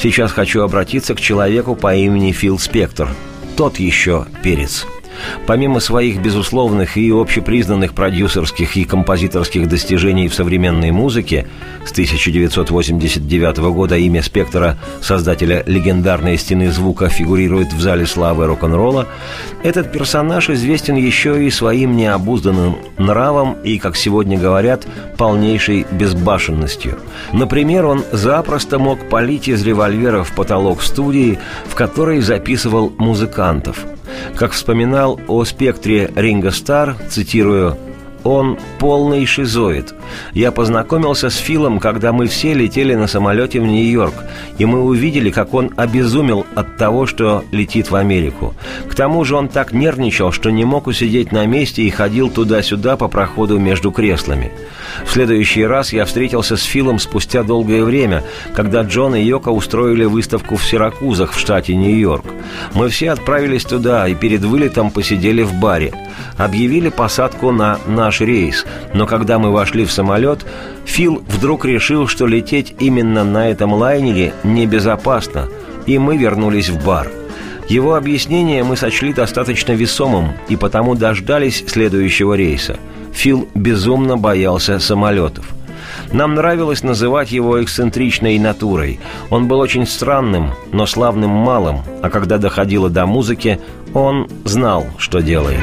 Сейчас 0.00 0.30
хочу 0.30 0.62
обратиться 0.62 1.16
к 1.16 1.20
человеку 1.20 1.74
по 1.74 1.92
имени 1.92 2.30
Фил 2.30 2.60
Спектор. 2.60 3.08
Тот 3.56 3.80
еще 3.80 4.26
перец– 4.44 4.86
Помимо 5.46 5.80
своих 5.80 6.20
безусловных 6.20 6.96
и 6.96 7.10
общепризнанных 7.10 7.94
продюсерских 7.94 8.76
и 8.76 8.84
композиторских 8.84 9.68
достижений 9.68 10.28
в 10.28 10.34
современной 10.34 10.90
музыке, 10.90 11.46
с 11.84 11.92
1989 11.92 13.58
года 13.58 13.96
имя 13.96 14.22
Спектора, 14.22 14.78
создателя 15.00 15.62
легендарной 15.66 16.36
«Стены 16.38 16.70
звука», 16.70 17.08
фигурирует 17.08 17.72
в 17.72 17.80
зале 17.80 18.06
славы 18.06 18.46
рок-н-ролла, 18.46 19.06
этот 19.62 19.92
персонаж 19.92 20.50
известен 20.50 20.96
еще 20.96 21.44
и 21.44 21.50
своим 21.50 21.96
необузданным 21.96 22.76
нравом 22.98 23.56
и, 23.64 23.78
как 23.78 23.96
сегодня 23.96 24.38
говорят, 24.38 24.86
полнейшей 25.16 25.86
безбашенностью. 25.90 26.98
Например, 27.32 27.86
он 27.86 28.04
запросто 28.12 28.78
мог 28.78 29.08
палить 29.08 29.48
из 29.48 29.64
револьвера 29.64 30.22
в 30.22 30.32
потолок 30.32 30.82
студии, 30.82 31.38
в 31.66 31.74
которой 31.74 32.20
записывал 32.20 32.92
музыкантов– 32.98 33.84
как 34.36 34.52
вспоминал 34.52 35.20
о 35.26 35.44
спектре 35.44 36.10
Ринго 36.14 36.50
Стар, 36.50 36.96
цитирую, 37.08 37.76
Он 38.30 38.58
полный 38.78 39.24
шизоид. 39.24 39.94
Я 40.34 40.52
познакомился 40.52 41.30
с 41.30 41.36
Филом, 41.36 41.80
когда 41.80 42.12
мы 42.12 42.26
все 42.26 42.52
летели 42.52 42.94
на 42.94 43.06
самолете 43.06 43.58
в 43.58 43.64
Нью-Йорк, 43.64 44.12
и 44.58 44.66
мы 44.66 44.82
увидели, 44.82 45.30
как 45.30 45.54
он 45.54 45.72
обезумел 45.76 46.44
от 46.54 46.76
того, 46.76 47.06
что 47.06 47.42
летит 47.52 47.90
в 47.90 47.96
Америку. 47.96 48.54
К 48.86 48.94
тому 48.94 49.24
же 49.24 49.34
он 49.34 49.48
так 49.48 49.72
нервничал, 49.72 50.30
что 50.30 50.50
не 50.50 50.66
мог 50.66 50.88
усидеть 50.88 51.32
на 51.32 51.46
месте 51.46 51.84
и 51.84 51.88
ходил 51.88 52.28
туда-сюда 52.28 52.98
по 52.98 53.08
проходу 53.08 53.58
между 53.58 53.92
креслами. 53.92 54.52
В 55.06 55.10
следующий 55.10 55.64
раз 55.64 55.94
я 55.94 56.04
встретился 56.04 56.58
с 56.58 56.62
Филом 56.64 56.98
спустя 56.98 57.42
долгое 57.42 57.82
время, 57.82 58.24
когда 58.54 58.82
Джон 58.82 59.14
и 59.14 59.22
Йока 59.22 59.48
устроили 59.48 60.04
выставку 60.04 60.56
в 60.56 60.66
Сиракузах 60.66 61.32
в 61.32 61.38
штате 61.38 61.74
Нью-Йорк. 61.74 62.26
Мы 62.74 62.90
все 62.90 63.10
отправились 63.12 63.64
туда 63.64 64.06
и 64.06 64.14
перед 64.14 64.42
вылетом 64.42 64.90
посидели 64.90 65.42
в 65.42 65.54
баре. 65.54 65.94
Объявили 66.36 66.90
посадку 66.90 67.52
на 67.52 67.78
наш 67.86 68.17
рейс, 68.20 68.66
но 68.94 69.06
когда 69.06 69.38
мы 69.38 69.52
вошли 69.52 69.84
в 69.84 69.92
самолет, 69.92 70.44
Фил 70.84 71.22
вдруг 71.28 71.64
решил, 71.64 72.06
что 72.06 72.26
лететь 72.26 72.74
именно 72.78 73.24
на 73.24 73.48
этом 73.48 73.72
лайнере 73.72 74.32
небезопасно, 74.44 75.48
и 75.86 75.98
мы 75.98 76.16
вернулись 76.16 76.68
в 76.68 76.84
бар. 76.84 77.08
Его 77.68 77.94
объяснение 77.94 78.64
мы 78.64 78.76
сочли 78.76 79.12
достаточно 79.12 79.72
весомым 79.72 80.32
и 80.48 80.56
потому 80.56 80.94
дождались 80.94 81.64
следующего 81.66 82.34
рейса. 82.34 82.78
Фил 83.12 83.48
безумно 83.54 84.16
боялся 84.16 84.78
самолетов. 84.78 85.46
Нам 86.12 86.34
нравилось 86.34 86.82
называть 86.82 87.30
его 87.30 87.62
эксцентричной 87.62 88.38
натурой. 88.38 89.00
Он 89.30 89.48
был 89.48 89.58
очень 89.58 89.86
странным, 89.86 90.52
но 90.72 90.86
славным 90.86 91.30
малым, 91.30 91.82
а 92.02 92.08
когда 92.10 92.38
доходило 92.38 92.88
до 92.88 93.06
музыки, 93.06 93.60
он 93.92 94.28
знал, 94.44 94.86
что 94.98 95.20
делает. 95.20 95.60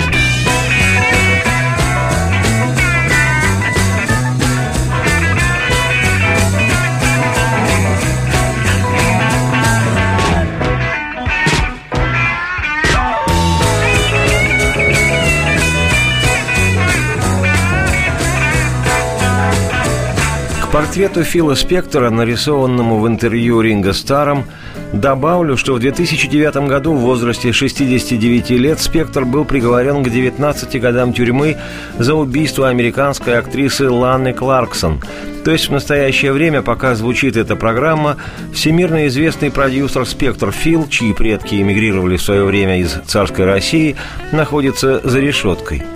Портрету 20.76 21.24
Фила 21.24 21.56
Спектора, 21.56 22.10
нарисованному 22.10 23.00
в 23.00 23.08
интервью 23.08 23.62
Ринго 23.62 23.94
Старом, 23.94 24.44
добавлю, 24.92 25.56
что 25.56 25.74
в 25.74 25.80
2009 25.80 26.68
году 26.68 26.92
в 26.92 27.00
возрасте 27.00 27.54
69 27.54 28.50
лет 28.50 28.82
Спектр 28.82 29.24
был 29.24 29.46
приговорен 29.46 30.04
к 30.04 30.10
19 30.10 30.82
годам 30.82 31.14
тюрьмы 31.14 31.56
за 31.98 32.16
убийство 32.16 32.68
американской 32.68 33.40
актрисы 33.40 33.90
Ланны 33.90 34.34
Кларксон. 34.34 35.02
То 35.46 35.52
есть 35.52 35.70
в 35.70 35.72
настоящее 35.72 36.34
время, 36.34 36.62
пока 36.62 36.94
звучит 36.96 37.38
эта 37.38 37.56
программа, 37.56 38.18
всемирно 38.54 39.08
известный 39.08 39.52
продюсер 39.52 40.06
Спектр 40.06 40.52
Фил, 40.52 40.90
чьи 40.90 41.14
предки 41.14 41.56
эмигрировали 41.56 42.18
в 42.18 42.22
свое 42.22 42.44
время 42.44 42.82
из 42.82 43.00
царской 43.08 43.46
России, 43.46 43.96
находится 44.34 45.00
за 45.06 45.22
решеткой– 45.22 45.84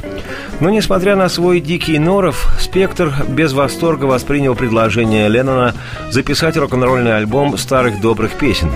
но, 0.60 0.70
несмотря 0.70 1.16
на 1.16 1.30
свой 1.30 1.60
дикий 1.60 2.00
норов, 2.00 2.48
Спектр 2.60 3.14
без 3.28 3.54
восторга 3.54 4.06
воспринял 4.06 4.56
предложение 4.56 5.28
Леннона 5.30 5.74
записать 6.12 6.58
рок-н-ролльный 6.58 7.16
альбом 7.16 7.58
старых 7.58 8.02
добрых 8.02 8.34
песен. 8.34 8.72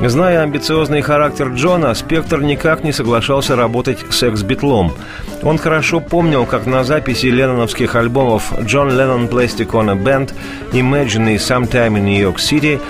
Зная 0.00 0.42
амбициозный 0.42 1.02
характер 1.02 1.48
Джона, 1.48 1.92
Спектр 1.94 2.40
никак 2.40 2.82
не 2.84 2.92
соглашался 2.92 3.54
работать 3.54 3.98
с 4.08 4.22
экс-битлом. 4.22 4.94
Он 5.42 5.58
хорошо 5.58 6.00
помнил, 6.00 6.46
как 6.46 6.66
на 6.66 6.84
записи 6.84 7.26
ленноновских 7.26 7.94
альбомов 7.94 8.50
«Джон 8.62 8.88
Леннон 8.90 9.26
Plastic 9.26 9.70
on 9.72 9.90
a 9.90 9.94
Band», 9.94 10.32
«Imagine» 10.72 11.34
и 11.34 11.36
«Sometime 11.36 11.98
in 11.98 12.04
New 12.04 12.18
York 12.18 12.38
City» 12.38 12.80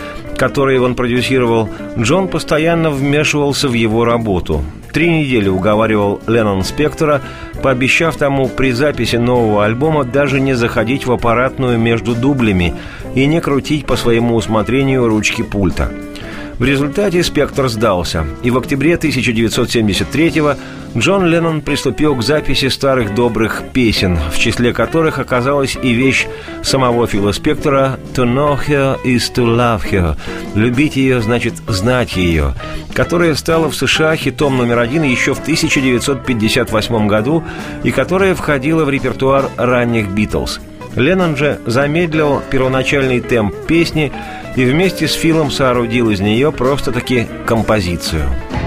которые 0.40 0.80
он 0.80 0.94
продюсировал, 0.94 1.68
Джон 1.98 2.26
постоянно 2.26 2.90
вмешивался 2.90 3.68
в 3.68 3.74
его 3.74 4.06
работу. 4.06 4.64
Три 4.90 5.10
недели 5.10 5.50
уговаривал 5.50 6.22
Леннон 6.26 6.64
Спектора, 6.64 7.20
пообещав 7.62 8.16
тому 8.16 8.48
при 8.48 8.72
записи 8.72 9.16
нового 9.16 9.66
альбома 9.66 10.04
даже 10.04 10.40
не 10.40 10.54
заходить 10.54 11.04
в 11.04 11.12
аппаратную 11.12 11.78
между 11.78 12.14
дублями 12.14 12.72
и 13.14 13.26
не 13.26 13.42
крутить 13.42 13.84
по 13.84 13.96
своему 13.96 14.34
усмотрению 14.34 15.08
ручки 15.08 15.42
пульта– 15.42 15.92
в 16.60 16.64
результате 16.64 17.22
«Спектр» 17.22 17.68
сдался, 17.68 18.26
и 18.42 18.50
в 18.50 18.58
октябре 18.58 18.92
1973-го 18.92 20.56
Джон 20.94 21.24
Леннон 21.24 21.62
приступил 21.62 22.14
к 22.14 22.22
записи 22.22 22.68
старых 22.68 23.14
добрых 23.14 23.62
песен, 23.72 24.18
в 24.30 24.38
числе 24.38 24.74
которых 24.74 25.18
оказалась 25.18 25.78
и 25.82 25.94
вещь 25.94 26.26
самого 26.62 27.06
Фила 27.06 27.32
Спектора 27.32 27.98
«To 28.14 28.24
know 28.26 28.60
her 28.68 29.02
is 29.04 29.32
to 29.34 29.46
love 29.46 29.90
her»– 29.90 30.18
«Любить 30.54 30.96
ее 30.96 31.22
значит 31.22 31.54
знать 31.66 32.14
ее», 32.16 32.52
которая 32.92 33.34
стала 33.36 33.70
в 33.70 33.74
США 33.74 34.14
хитом 34.14 34.58
номер 34.58 34.80
один 34.80 35.02
еще 35.02 35.32
в 35.32 35.40
1958 35.40 37.08
году 37.08 37.42
и 37.84 37.90
которая 37.90 38.34
входила 38.34 38.84
в 38.84 38.90
репертуар 38.90 39.48
ранних 39.56 40.10
«Битлз». 40.10 40.60
Леннон 41.00 41.36
же 41.36 41.58
замедлил 41.66 42.42
первоначальный 42.50 43.20
темп 43.20 43.54
песни 43.66 44.12
и 44.56 44.64
вместе 44.64 45.08
с 45.08 45.12
Филом 45.12 45.50
соорудил 45.50 46.10
из 46.10 46.20
нее 46.20 46.52
просто-таки 46.52 47.26
композицию– 47.46 48.28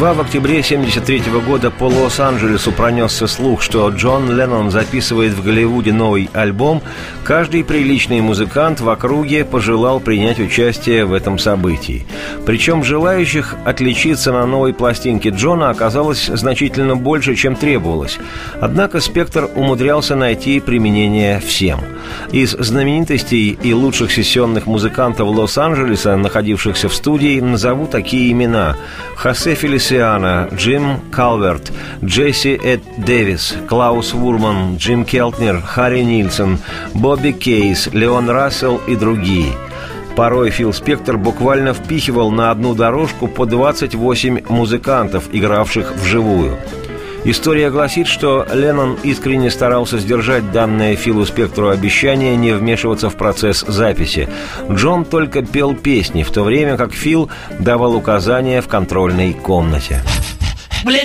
Едва 0.00 0.14
в 0.14 0.20
октябре 0.22 0.60
1973 0.60 1.40
года 1.42 1.70
по 1.70 1.84
Лос-Анджелесу 1.84 2.72
пронесся 2.72 3.26
слух, 3.26 3.60
что 3.60 3.86
Джон 3.90 4.34
Леннон 4.34 4.70
записывает 4.70 5.34
в 5.34 5.44
Голливуде 5.44 5.92
новый 5.92 6.30
альбом, 6.32 6.80
каждый 7.22 7.62
приличный 7.64 8.22
музыкант 8.22 8.80
в 8.80 8.88
округе 8.88 9.44
пожелал 9.44 10.00
принять 10.00 10.40
участие 10.40 11.04
в 11.04 11.12
этом 11.12 11.38
событии. 11.38 12.06
Причем 12.46 12.84
желающих 12.84 13.54
отличиться 13.64 14.32
на 14.32 14.46
новой 14.46 14.72
пластинке 14.72 15.30
Джона 15.30 15.70
оказалось 15.70 16.26
значительно 16.26 16.96
больше, 16.96 17.34
чем 17.34 17.56
требовалось. 17.56 18.18
Однако 18.60 19.00
«Спектр» 19.00 19.48
умудрялся 19.54 20.16
найти 20.16 20.60
применение 20.60 21.40
всем. 21.40 21.80
Из 22.32 22.52
знаменитостей 22.52 23.58
и 23.62 23.72
лучших 23.72 24.12
сессионных 24.12 24.66
музыкантов 24.66 25.28
Лос-Анджелеса, 25.28 26.16
находившихся 26.16 26.88
в 26.88 26.94
студии, 26.94 27.40
назову 27.40 27.86
такие 27.86 28.32
имена– 28.32 28.76
Хосе 29.20 29.54
Фелисиана, 29.54 30.48
Джим 30.54 30.98
Калверт, 31.12 31.70
Джесси 32.02 32.58
Эд 32.62 32.80
Дэвис, 32.96 33.54
Клаус 33.68 34.14
Вурман, 34.14 34.76
Джим 34.78 35.04
Келтнер, 35.04 35.60
Харри 35.60 36.00
Нильсон, 36.00 36.58
Бобби 36.94 37.32
Кейс, 37.32 37.88
Леон 37.92 38.30
Рассел 38.30 38.80
и 38.88 38.96
другие– 38.96 39.52
Порой 40.20 40.50
Фил 40.50 40.74
Спектор 40.74 41.16
буквально 41.16 41.72
впихивал 41.72 42.30
на 42.30 42.50
одну 42.50 42.74
дорожку 42.74 43.26
по 43.26 43.46
28 43.46 44.42
музыкантов, 44.50 45.30
игравших 45.32 45.94
вживую. 45.96 46.58
История 47.24 47.70
гласит, 47.70 48.06
что 48.06 48.46
Леннон 48.52 48.98
искренне 49.02 49.50
старался 49.50 49.98
сдержать 49.98 50.52
данное 50.52 50.94
Филу 50.94 51.24
Спектру 51.24 51.70
обещание 51.70 52.36
не 52.36 52.52
вмешиваться 52.52 53.08
в 53.08 53.16
процесс 53.16 53.64
записи. 53.66 54.28
Джон 54.70 55.06
только 55.06 55.40
пел 55.40 55.74
песни, 55.74 56.22
в 56.22 56.30
то 56.30 56.42
время 56.42 56.76
как 56.76 56.92
Фил 56.92 57.30
давал 57.58 57.94
указания 57.94 58.60
в 58.60 58.68
контрольной 58.68 59.32
комнате. 59.32 60.02
Well, 60.84 61.00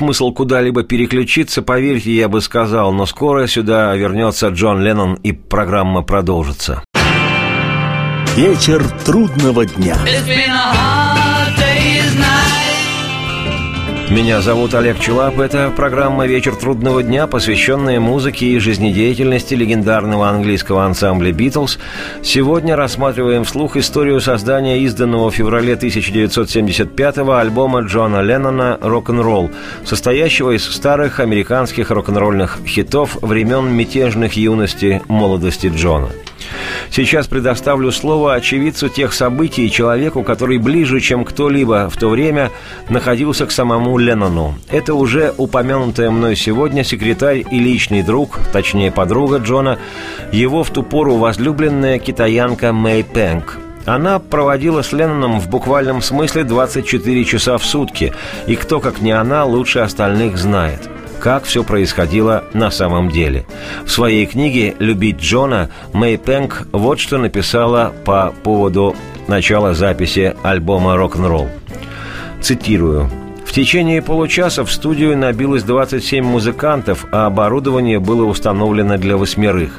смысл 0.00 0.32
куда-либо 0.32 0.82
переключиться, 0.82 1.60
поверьте, 1.60 2.10
я 2.16 2.30
бы 2.30 2.40
сказал, 2.40 2.90
но 2.90 3.04
скоро 3.04 3.46
сюда 3.46 3.94
вернется 3.94 4.48
Джон 4.48 4.80
Леннон 4.80 5.14
и 5.14 5.32
программа 5.32 6.00
продолжится. 6.00 6.82
Вечер 8.34 8.82
трудного 9.04 9.66
дня. 9.66 9.98
Меня 14.10 14.40
зовут 14.40 14.74
Олег 14.74 14.98
Челап. 14.98 15.38
Это 15.38 15.70
программа 15.70 16.26
«Вечер 16.26 16.56
трудного 16.56 17.00
дня», 17.00 17.28
посвященная 17.28 18.00
музыке 18.00 18.46
и 18.46 18.58
жизнедеятельности 18.58 19.54
легендарного 19.54 20.28
английского 20.28 20.84
ансамбля 20.84 21.30
«Битлз». 21.30 21.78
Сегодня 22.20 22.74
рассматриваем 22.74 23.44
вслух 23.44 23.76
историю 23.76 24.20
создания 24.20 24.80
изданного 24.80 25.30
в 25.30 25.34
феврале 25.36 25.74
1975-го 25.74 27.34
альбома 27.34 27.82
Джона 27.82 28.20
Леннона 28.20 28.78
«Рок-н-ролл», 28.80 29.52
состоящего 29.84 30.56
из 30.56 30.64
старых 30.64 31.20
американских 31.20 31.92
рок-н-ролльных 31.92 32.58
хитов 32.66 33.16
времен 33.22 33.72
мятежных 33.72 34.32
юности 34.32 35.02
молодости 35.06 35.68
Джона– 35.68 36.08
Сейчас 36.90 37.26
предоставлю 37.26 37.92
слово 37.92 38.34
очевидцу 38.34 38.88
тех 38.88 39.12
событий 39.12 39.70
человеку, 39.70 40.22
который 40.22 40.58
ближе, 40.58 41.00
чем 41.00 41.24
кто-либо 41.24 41.88
в 41.90 41.96
то 41.96 42.08
время 42.08 42.50
находился 42.88 43.46
к 43.46 43.50
самому 43.50 43.98
Леннону. 43.98 44.54
Это 44.70 44.94
уже 44.94 45.34
упомянутая 45.36 46.10
мной 46.10 46.36
сегодня 46.36 46.84
секретарь 46.84 47.44
и 47.50 47.58
личный 47.58 48.02
друг, 48.02 48.38
точнее 48.52 48.90
подруга 48.90 49.38
Джона, 49.38 49.78
его 50.32 50.64
в 50.64 50.70
ту 50.70 50.82
пору 50.82 51.16
возлюбленная 51.16 51.98
китаянка 51.98 52.72
Мэй 52.72 53.04
Пэнк– 53.04 53.58
она 53.86 54.18
проводила 54.18 54.82
с 54.82 54.92
Ленноном 54.92 55.40
в 55.40 55.48
буквальном 55.48 56.02
смысле 56.02 56.44
24 56.44 57.24
часа 57.24 57.58
в 57.58 57.64
сутки, 57.64 58.12
и 58.46 58.54
кто, 58.54 58.78
как 58.78 59.00
не 59.00 59.12
она, 59.12 59.44
лучше 59.44 59.80
остальных 59.80 60.36
знает– 60.36 60.88
как 61.20 61.44
все 61.44 61.62
происходило 61.62 62.44
на 62.54 62.70
самом 62.70 63.10
деле. 63.10 63.46
В 63.84 63.90
своей 63.90 64.26
книге 64.26 64.74
«Любить 64.78 65.20
Джона» 65.20 65.70
Мэй 65.92 66.18
Пэнк 66.18 66.68
вот 66.72 66.98
что 66.98 67.18
написала 67.18 67.92
по 68.04 68.34
поводу 68.42 68.96
начала 69.28 69.74
записи 69.74 70.34
альбома 70.42 70.96
«Рок-н-ролл». 70.96 71.48
Цитирую. 72.40 73.10
В 73.44 73.52
течение 73.52 74.00
получаса 74.00 74.64
в 74.64 74.70
студию 74.70 75.18
набилось 75.18 75.64
27 75.64 76.24
музыкантов, 76.24 77.04
а 77.10 77.26
оборудование 77.26 77.98
было 77.98 78.24
установлено 78.24 78.96
для 78.96 79.16
восьмерых. 79.16 79.72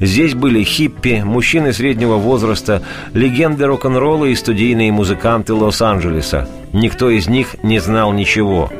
Здесь 0.00 0.32
были 0.32 0.62
хиппи, 0.62 1.22
мужчины 1.22 1.74
среднего 1.74 2.14
возраста, 2.14 2.82
легенды 3.12 3.66
рок-н-ролла 3.66 4.24
и 4.24 4.34
студийные 4.34 4.90
музыканты 4.90 5.52
Лос-Анджелеса. 5.52 6.48
Никто 6.72 7.10
из 7.10 7.28
них 7.28 7.56
не 7.62 7.78
знал 7.78 8.14
ничего. 8.14 8.70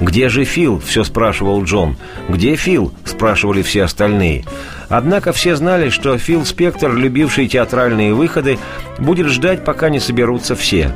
«Где 0.00 0.28
же 0.28 0.44
Фил?»– 0.44 0.78
все 0.86 1.04
спрашивал 1.04 1.64
Джон. 1.64 1.96
«Где 2.28 2.54
Фил?»– 2.56 2.92
спрашивали 3.04 3.62
все 3.62 3.84
остальные. 3.84 4.44
Однако 4.88 5.32
все 5.32 5.56
знали, 5.56 5.88
что 5.88 6.18
Фил 6.18 6.44
Спектр, 6.44 6.94
любивший 6.94 7.48
театральные 7.48 8.12
выходы, 8.12 8.58
будет 8.98 9.28
ждать, 9.28 9.64
пока 9.64 9.88
не 9.88 9.98
соберутся 9.98 10.54
все. 10.54 10.94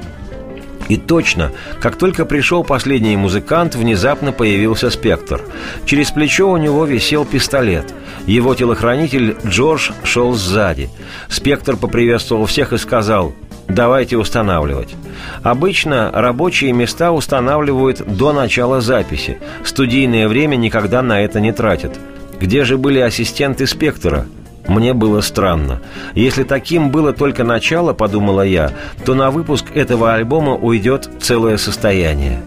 И 0.88 0.96
точно, 0.96 1.52
как 1.80 1.96
только 1.96 2.24
пришел 2.24 2.64
последний 2.64 3.16
музыкант, 3.16 3.74
внезапно 3.74 4.32
появился 4.32 4.90
Спектр. 4.90 5.40
Через 5.86 6.10
плечо 6.10 6.50
у 6.50 6.56
него 6.56 6.84
висел 6.84 7.24
пистолет. 7.24 7.94
Его 8.26 8.54
телохранитель 8.54 9.36
Джордж 9.46 9.92
шел 10.02 10.34
сзади. 10.34 10.90
Спектр 11.28 11.76
поприветствовал 11.76 12.46
всех 12.46 12.72
и 12.72 12.78
сказал 12.78 13.34
Давайте 13.70 14.16
устанавливать. 14.16 14.96
Обычно 15.44 16.10
рабочие 16.12 16.72
места 16.72 17.12
устанавливают 17.12 18.02
до 18.04 18.32
начала 18.32 18.80
записи. 18.80 19.38
Студийное 19.64 20.26
время 20.26 20.56
никогда 20.56 21.02
на 21.02 21.20
это 21.20 21.38
не 21.40 21.52
тратят. 21.52 21.96
Где 22.40 22.64
же 22.64 22.78
были 22.78 22.98
ассистенты 22.98 23.68
спектра? 23.68 24.26
Мне 24.66 24.92
было 24.92 25.20
странно. 25.20 25.80
Если 26.14 26.42
таким 26.42 26.90
было 26.90 27.12
только 27.12 27.44
начало, 27.44 27.92
подумала 27.92 28.42
я, 28.42 28.72
то 29.04 29.14
на 29.14 29.30
выпуск 29.30 29.66
этого 29.74 30.14
альбома 30.14 30.54
уйдет 30.56 31.08
целое 31.20 31.56
состояние. 31.56 32.42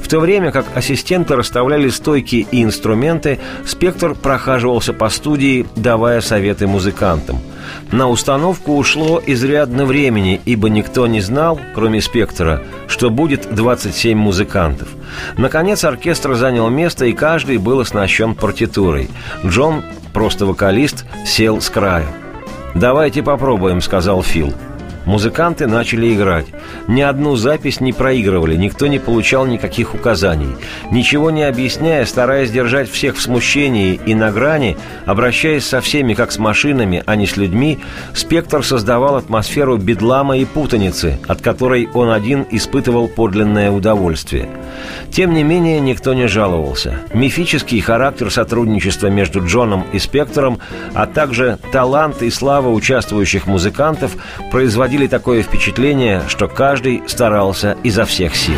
В 0.00 0.08
то 0.08 0.20
время 0.20 0.50
как 0.50 0.66
ассистенты 0.74 1.36
расставляли 1.36 1.88
стойки 1.88 2.46
и 2.50 2.62
инструменты, 2.62 3.38
Спектр 3.66 4.14
прохаживался 4.14 4.92
по 4.92 5.08
студии, 5.08 5.66
давая 5.76 6.20
советы 6.20 6.66
музыкантам. 6.66 7.40
На 7.92 8.08
установку 8.08 8.76
ушло 8.76 9.22
изрядно 9.24 9.84
времени, 9.84 10.40
ибо 10.44 10.68
никто 10.68 11.06
не 11.06 11.20
знал, 11.20 11.60
кроме 11.74 12.00
Спектра, 12.00 12.62
что 12.86 13.10
будет 13.10 13.54
27 13.54 14.16
музыкантов. 14.16 14.88
Наконец 15.36 15.84
оркестр 15.84 16.34
занял 16.34 16.68
место, 16.70 17.06
и 17.06 17.12
каждый 17.12 17.58
был 17.58 17.80
оснащен 17.80 18.34
партитурой. 18.34 19.10
Джон, 19.44 19.82
просто 20.12 20.46
вокалист, 20.46 21.04
сел 21.26 21.60
с 21.60 21.68
краю. 21.70 22.06
«Давайте 22.74 23.22
попробуем»,— 23.22 23.80
сказал 23.82 24.22
Фил. 24.22 24.52
Музыканты 25.08 25.66
начали 25.66 26.12
играть. 26.12 26.44
Ни 26.86 27.00
одну 27.00 27.34
запись 27.34 27.80
не 27.80 27.94
проигрывали, 27.94 28.56
никто 28.56 28.88
не 28.88 28.98
получал 28.98 29.46
никаких 29.46 29.94
указаний. 29.94 30.54
Ничего 30.90 31.30
не 31.30 31.44
объясняя, 31.44 32.04
стараясь 32.04 32.50
держать 32.50 32.90
всех 32.90 33.16
в 33.16 33.22
смущении 33.22 33.98
и 34.04 34.14
на 34.14 34.30
грани, 34.30 34.76
обращаясь 35.06 35.64
со 35.64 35.80
всеми 35.80 36.12
как 36.12 36.30
с 36.30 36.38
машинами, 36.38 37.02
а 37.06 37.16
не 37.16 37.26
с 37.26 37.38
людьми, 37.38 37.78
Спектр 38.12 38.62
создавал 38.62 39.16
атмосферу 39.16 39.78
бедлама 39.78 40.36
и 40.36 40.44
путаницы, 40.44 41.18
от 41.26 41.40
которой 41.40 41.88
он 41.94 42.10
один 42.10 42.44
испытывал 42.50 43.08
подлинное 43.08 43.70
удовольствие. 43.70 44.50
Тем 45.10 45.32
не 45.32 45.42
менее, 45.42 45.80
никто 45.80 46.12
не 46.12 46.28
жаловался. 46.28 47.00
Мифический 47.14 47.80
характер 47.80 48.30
сотрудничества 48.30 49.06
между 49.06 49.42
Джоном 49.42 49.86
и 49.90 49.98
Спектром, 49.98 50.58
а 50.92 51.06
также 51.06 51.58
талант 51.72 52.20
и 52.20 52.28
слава 52.28 52.68
участвующих 52.68 53.46
музыкантов 53.46 54.14
производили 54.50 54.97
производили 54.98 55.06
такое 55.06 55.42
впечатление, 55.42 56.22
что 56.28 56.48
каждый 56.48 57.02
старался 57.06 57.76
изо 57.84 58.04
всех 58.04 58.34
сил. 58.34 58.56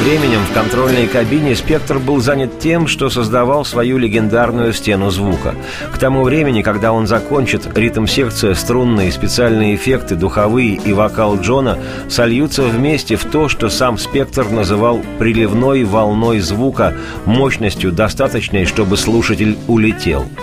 Временем 0.00 0.40
в 0.46 0.54
контрольной 0.54 1.06
кабине 1.06 1.54
«Спектр» 1.54 1.98
был 1.98 2.20
занят 2.20 2.58
тем, 2.58 2.86
что 2.86 3.10
создавал 3.10 3.66
свою 3.66 3.98
легендарную 3.98 4.72
стену 4.72 5.10
звука. 5.10 5.54
К 5.92 5.98
тому 5.98 6.22
времени, 6.22 6.62
когда 6.62 6.92
он 6.92 7.06
закончит, 7.06 7.68
ритм-секция, 7.76 8.54
струнные, 8.54 9.12
специальные 9.12 9.74
эффекты, 9.74 10.16
духовые 10.16 10.76
и 10.76 10.92
вокал 10.94 11.38
Джона 11.38 11.78
сольются 12.08 12.62
вместе 12.62 13.16
в 13.16 13.24
то, 13.26 13.48
что 13.48 13.68
сам 13.68 13.98
«Спектр» 13.98 14.48
называл 14.48 15.00
приливной 15.18 15.84
волной 15.84 16.40
звука, 16.40 16.94
мощностью, 17.26 17.92
достаточной, 17.92 18.64
чтобы 18.64 18.96
слушатель 18.96 19.58
улетел– 19.68 20.24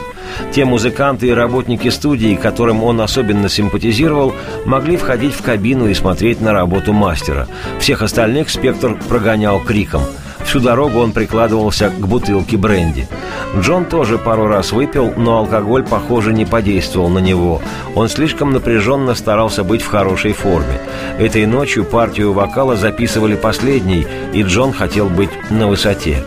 те 0.51 0.65
музыканты 0.65 1.27
и 1.27 1.31
работники 1.31 1.89
студии, 1.89 2.35
которым 2.35 2.83
он 2.83 3.01
особенно 3.01 3.49
симпатизировал, 3.49 4.33
могли 4.65 4.97
входить 4.97 5.33
в 5.33 5.41
кабину 5.41 5.87
и 5.87 5.93
смотреть 5.93 6.41
на 6.41 6.53
работу 6.53 6.93
мастера. 6.93 7.47
Всех 7.79 8.01
остальных 8.01 8.49
спектр 8.49 8.97
прогонял 9.07 9.59
криком. 9.59 10.01
Всю 10.47 10.61
дорогу 10.61 10.99
он 10.99 11.11
прикладывался 11.11 11.89
к 11.89 12.07
бутылке 12.07 12.55
бренди. 12.55 13.05
Джон 13.59 13.83
тоже 13.83 14.17
пару 14.17 14.47
раз 14.47 14.71
выпил, 14.71 15.13
но 15.17 15.39
алкоголь, 15.39 15.83
похоже, 15.83 16.31
не 16.31 16.45
подействовал 16.45 17.09
на 17.09 17.19
него. 17.19 17.61
Он 17.95 18.07
слишком 18.07 18.51
напряженно 18.51 19.13
старался 19.13 19.65
быть 19.65 19.81
в 19.81 19.87
хорошей 19.87 20.31
форме. 20.31 20.79
Этой 21.19 21.45
ночью 21.45 21.83
партию 21.83 22.31
вокала 22.31 22.77
записывали 22.77 23.35
последней, 23.35 24.07
и 24.33 24.43
Джон 24.43 24.71
хотел 24.71 25.09
быть 25.09 25.31
на 25.49 25.67
высоте. 25.67 26.23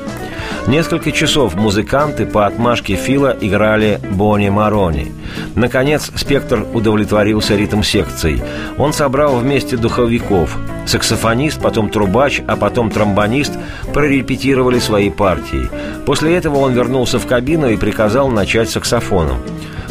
Несколько 0.66 1.10
часов 1.12 1.54
музыканты 1.54 2.26
по 2.26 2.46
отмашке 2.46 2.94
Фила 2.94 3.36
играли 3.40 4.00
Бонни 4.10 4.48
Марони. 4.48 5.12
Наконец, 5.54 6.10
Спектр 6.14 6.66
удовлетворился 6.72 7.56
ритм-секцией. 7.56 8.42
Он 8.78 8.92
собрал 8.92 9.36
вместе 9.36 9.76
духовиков. 9.76 10.56
Саксофонист, 10.86 11.60
потом 11.60 11.90
трубач, 11.90 12.40
а 12.46 12.56
потом 12.56 12.90
тромбонист 12.90 13.52
прорепетировали 13.92 14.78
свои 14.78 15.10
партии. 15.10 15.68
После 16.06 16.36
этого 16.36 16.58
он 16.58 16.72
вернулся 16.72 17.18
в 17.18 17.26
кабину 17.26 17.68
и 17.68 17.76
приказал 17.76 18.28
начать 18.28 18.70
саксофоном. 18.70 19.38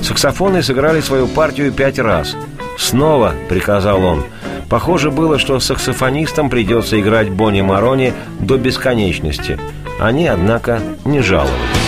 Саксофоны 0.01 0.63
сыграли 0.63 1.01
свою 1.01 1.27
партию 1.27 1.71
пять 1.71 1.99
раз. 1.99 2.35
«Снова»,— 2.77 3.33
приказал 3.49 4.03
он,— 4.03 4.23
Похоже 4.69 5.09
было, 5.09 5.39
что 5.39 5.59
саксофонистам 5.59 6.49
придется 6.49 6.99
играть 7.01 7.31
Бонни 7.31 7.61
Марони 7.61 8.13
до 8.39 8.57
бесконечности. 8.57 9.59
Они, 9.99 10.27
однако, 10.27 10.79
не 11.03 11.19
жаловались. 11.19 11.78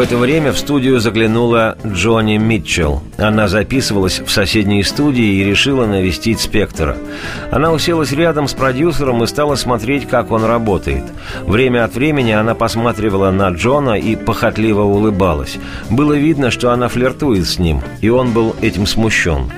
Это 0.00 0.16
время 0.16 0.52
в 0.52 0.58
студию 0.58 0.98
заглянула 0.98 1.76
Джонни 1.86 2.38
Митчелл. 2.38 3.02
Она 3.18 3.48
записывалась 3.48 4.20
в 4.20 4.30
соседней 4.30 4.82
студии 4.82 5.34
и 5.34 5.44
решила 5.44 5.86
навестить 5.86 6.40
Спектора. 6.40 6.96
Она 7.50 7.70
уселась 7.70 8.12
рядом 8.12 8.48
с 8.48 8.54
продюсером 8.54 9.22
и 9.22 9.26
стала 9.26 9.56
смотреть, 9.56 10.08
как 10.08 10.30
он 10.30 10.44
работает. 10.44 11.04
Время 11.42 11.84
от 11.84 11.94
времени 11.94 12.32
она 12.32 12.54
посматривала 12.54 13.30
на 13.30 13.50
Джона 13.50 13.98
и 13.98 14.16
похотливо 14.16 14.82
улыбалась. 14.82 15.58
Было 15.90 16.14
видно, 16.14 16.50
что 16.50 16.70
она 16.72 16.88
флиртует 16.88 17.46
с 17.46 17.58
ним, 17.58 17.82
и 18.00 18.08
он 18.08 18.32
был 18.32 18.56
этим 18.60 18.86
смущен. 18.86 19.50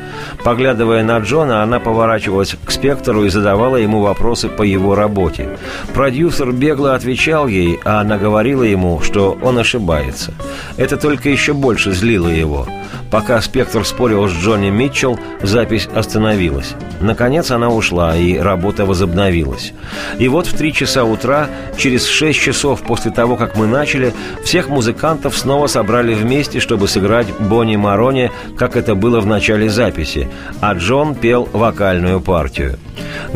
Поглядывая 0.44 1.04
на 1.04 1.18
Джона, 1.18 1.62
она 1.62 1.78
поворачивалась 1.78 2.56
к 2.64 2.70
Спектору 2.70 3.24
и 3.24 3.28
задавала 3.28 3.76
ему 3.76 4.00
вопросы 4.00 4.48
по 4.48 4.62
его 4.62 4.94
работе. 4.94 5.56
Продюсер 5.94 6.52
бегло 6.52 6.94
отвечал 6.94 7.46
ей, 7.46 7.78
а 7.84 8.00
она 8.00 8.18
говорила 8.18 8.62
ему, 8.62 9.00
что 9.00 9.38
он 9.42 9.58
ошибается. 9.58 10.31
Это 10.76 10.96
только 10.96 11.28
еще 11.28 11.52
больше 11.52 11.92
злило 11.92 12.28
его. 12.28 12.66
Пока 13.10 13.42
Спектр 13.42 13.84
спорил 13.84 14.26
с 14.26 14.32
Джонни 14.32 14.70
Митчелл, 14.70 15.18
запись 15.42 15.86
остановилась. 15.94 16.74
Наконец 17.02 17.50
она 17.50 17.68
ушла, 17.68 18.16
и 18.16 18.38
работа 18.38 18.86
возобновилась. 18.86 19.74
И 20.18 20.28
вот 20.28 20.46
в 20.46 20.56
три 20.56 20.72
часа 20.72 21.04
утра, 21.04 21.48
через 21.76 22.06
шесть 22.06 22.40
часов 22.40 22.80
после 22.80 23.10
того, 23.10 23.36
как 23.36 23.54
мы 23.54 23.66
начали, 23.66 24.14
всех 24.44 24.70
музыкантов 24.70 25.36
снова 25.36 25.66
собрали 25.66 26.14
вместе, 26.14 26.58
чтобы 26.58 26.88
сыграть 26.88 27.26
Бонни 27.38 27.76
Марони, 27.76 28.30
как 28.56 28.76
это 28.76 28.94
было 28.94 29.20
в 29.20 29.26
начале 29.26 29.68
записи, 29.68 30.28
а 30.60 30.72
Джон 30.72 31.14
пел 31.14 31.46
вокальную 31.52 32.20
партию. 32.20 32.78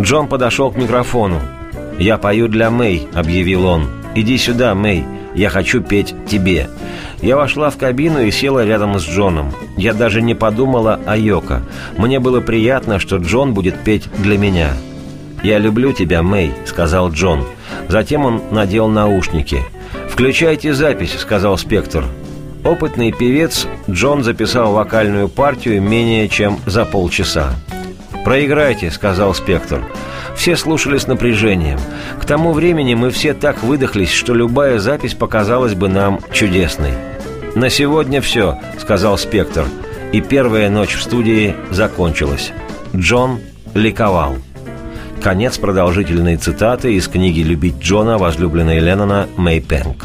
Джон 0.01 0.29
подошел 0.29 0.71
к 0.71 0.77
микрофону. 0.77 1.41
«Я 1.99 2.17
пою 2.17 2.49
для 2.49 2.71
Мэй»,— 2.71 3.09
объявил 3.15 3.67
он. 3.67 3.89
«Иди 4.15 4.39
сюда, 4.39 4.75
Мэй, 4.75 5.05
я 5.37 5.51
хочу 5.51 5.81
петь 5.81 6.15
тебе». 6.27 6.69
Я 7.23 7.37
вошла 7.37 7.71
в 7.71 7.79
кабину 7.79 8.23
и 8.23 8.31
села 8.31 8.65
рядом 8.65 8.99
с 8.99 9.09
Джоном. 9.09 9.53
Я 9.77 9.95
даже 9.95 10.21
не 10.21 10.35
подумала 10.35 11.01
о 11.07 11.17
Йоко. 11.17 11.63
Мне 11.97 12.21
было 12.21 12.41
приятно, 12.41 12.99
что 12.99 13.17
Джон 13.17 13.55
будет 13.55 13.83
петь 13.85 14.09
для 14.19 14.37
меня. 14.37 14.73
«Я 15.43 15.59
люблю 15.59 15.93
тебя, 15.93 16.23
Мэй»,— 16.23 16.53
сказал 16.67 17.11
Джон. 17.11 17.45
Затем 17.89 18.25
он 18.25 18.43
надел 18.51 18.89
наушники. 18.89 19.63
«Включайте 20.11 20.75
запись»,— 20.75 21.17
сказал 21.19 21.57
Спектр. 21.57 22.05
Опытный 22.65 23.13
певец 23.13 23.67
Джон 23.89 24.25
записал 24.25 24.73
вокальную 24.73 25.29
партию 25.29 25.81
менее 25.81 26.29
чем 26.29 26.59
за 26.67 26.85
полчаса. 26.85 27.51
«Проиграйте»,— 28.25 28.91
сказал 28.93 29.35
Спектр. 29.35 29.83
Все 30.37 30.57
слушали 30.57 30.99
с 30.99 31.07
напряжением. 31.07 31.79
К 32.21 32.25
тому 32.25 32.53
времени 32.53 32.95
мы 32.95 33.11
все 33.11 33.35
так 33.35 33.63
выдохлись, 33.63 34.13
что 34.13 34.35
любая 34.35 34.79
запись 34.79 35.15
показалась 35.15 35.75
бы 35.75 35.89
нам 35.89 36.21
чудесной. 36.33 36.93
«На 37.55 37.71
сегодня 37.71 38.21
все»,— 38.21 38.59
сказал 38.79 39.17
Спектр. 39.19 39.65
И 40.13 40.21
первая 40.21 40.71
ночь 40.71 40.95
в 40.95 41.03
студии 41.03 41.57
закончилась. 41.71 42.53
Джон 42.95 43.41
ликовал. 43.75 44.37
Конец 45.23 45.59
продолжительной 45.59 46.37
цитаты 46.37 46.95
из 46.95 47.09
книги 47.09 47.41
«Любить 47.41 47.79
Джона» 47.81 48.19
возлюбленной 48.19 48.79
Леннона 48.79 49.27
Мэй 49.37 49.61
Пенк. 49.61 50.05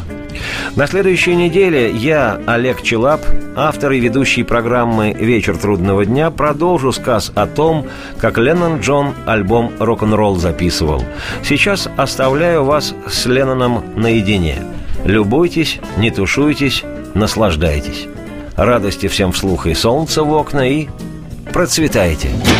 На 0.76 0.86
следующей 0.86 1.34
неделе 1.34 1.90
я, 1.90 2.40
Олег 2.46 2.82
Челап, 2.82 3.20
автор 3.56 3.92
и 3.92 4.00
ведущий 4.00 4.42
программы 4.42 5.12
«Вечер 5.12 5.56
трудного 5.56 6.06
дня», 6.06 6.30
продолжу 6.30 6.92
сказ 6.92 7.32
о 7.34 7.46
том, 7.46 7.86
как 8.18 8.38
Леннон 8.38 8.80
Джон 8.80 9.14
альбом 9.26 9.72
«Рок-н-ролл» 9.78 10.36
записывал. 10.36 11.04
Сейчас 11.42 11.88
оставляю 11.96 12.64
вас 12.64 12.94
с 13.08 13.26
Ленноном 13.26 13.84
наедине. 13.96 14.62
Любуйтесь, 15.04 15.80
не 15.96 16.10
тушуйтесь, 16.10 16.84
наслаждайтесь. 17.14 18.06
Радости 18.56 19.08
всем 19.08 19.32
вслух 19.32 19.66
и 19.66 19.74
солнца 19.74 20.24
в 20.24 20.32
окна 20.32 20.68
и 20.68 20.88
процветайте! 21.52 22.28
Процветайте! 22.28 22.51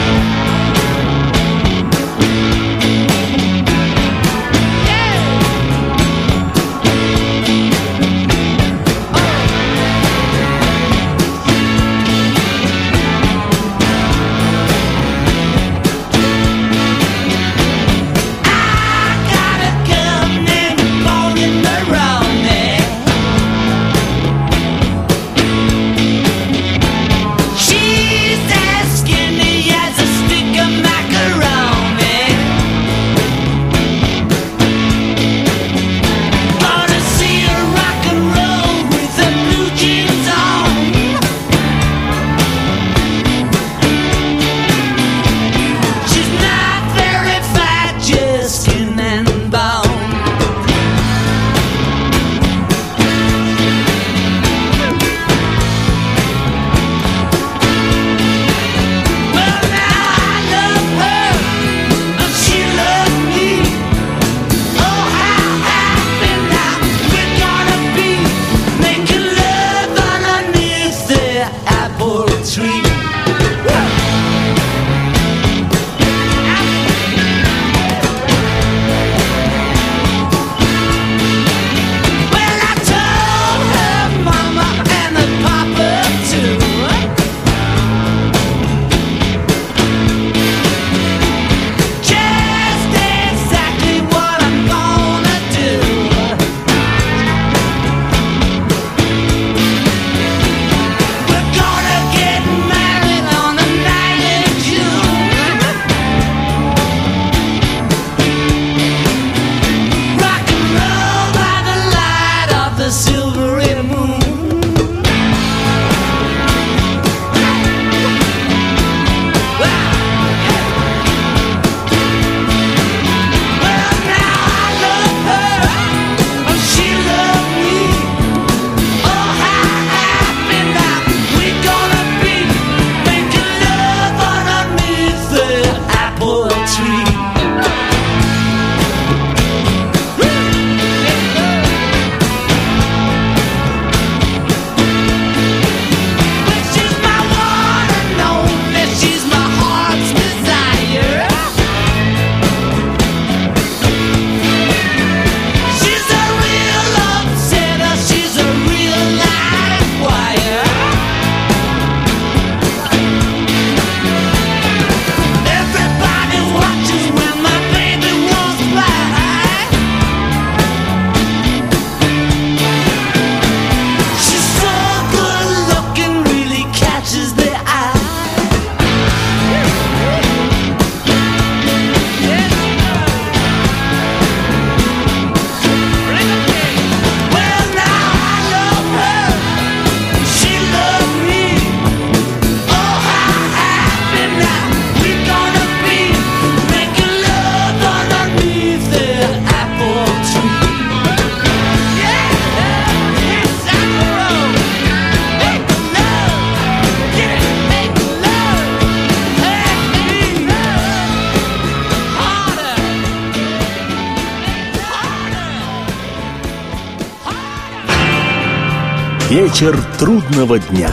Вечер 219.53 219.76
трудного 219.98 220.59
дня. 220.59 220.88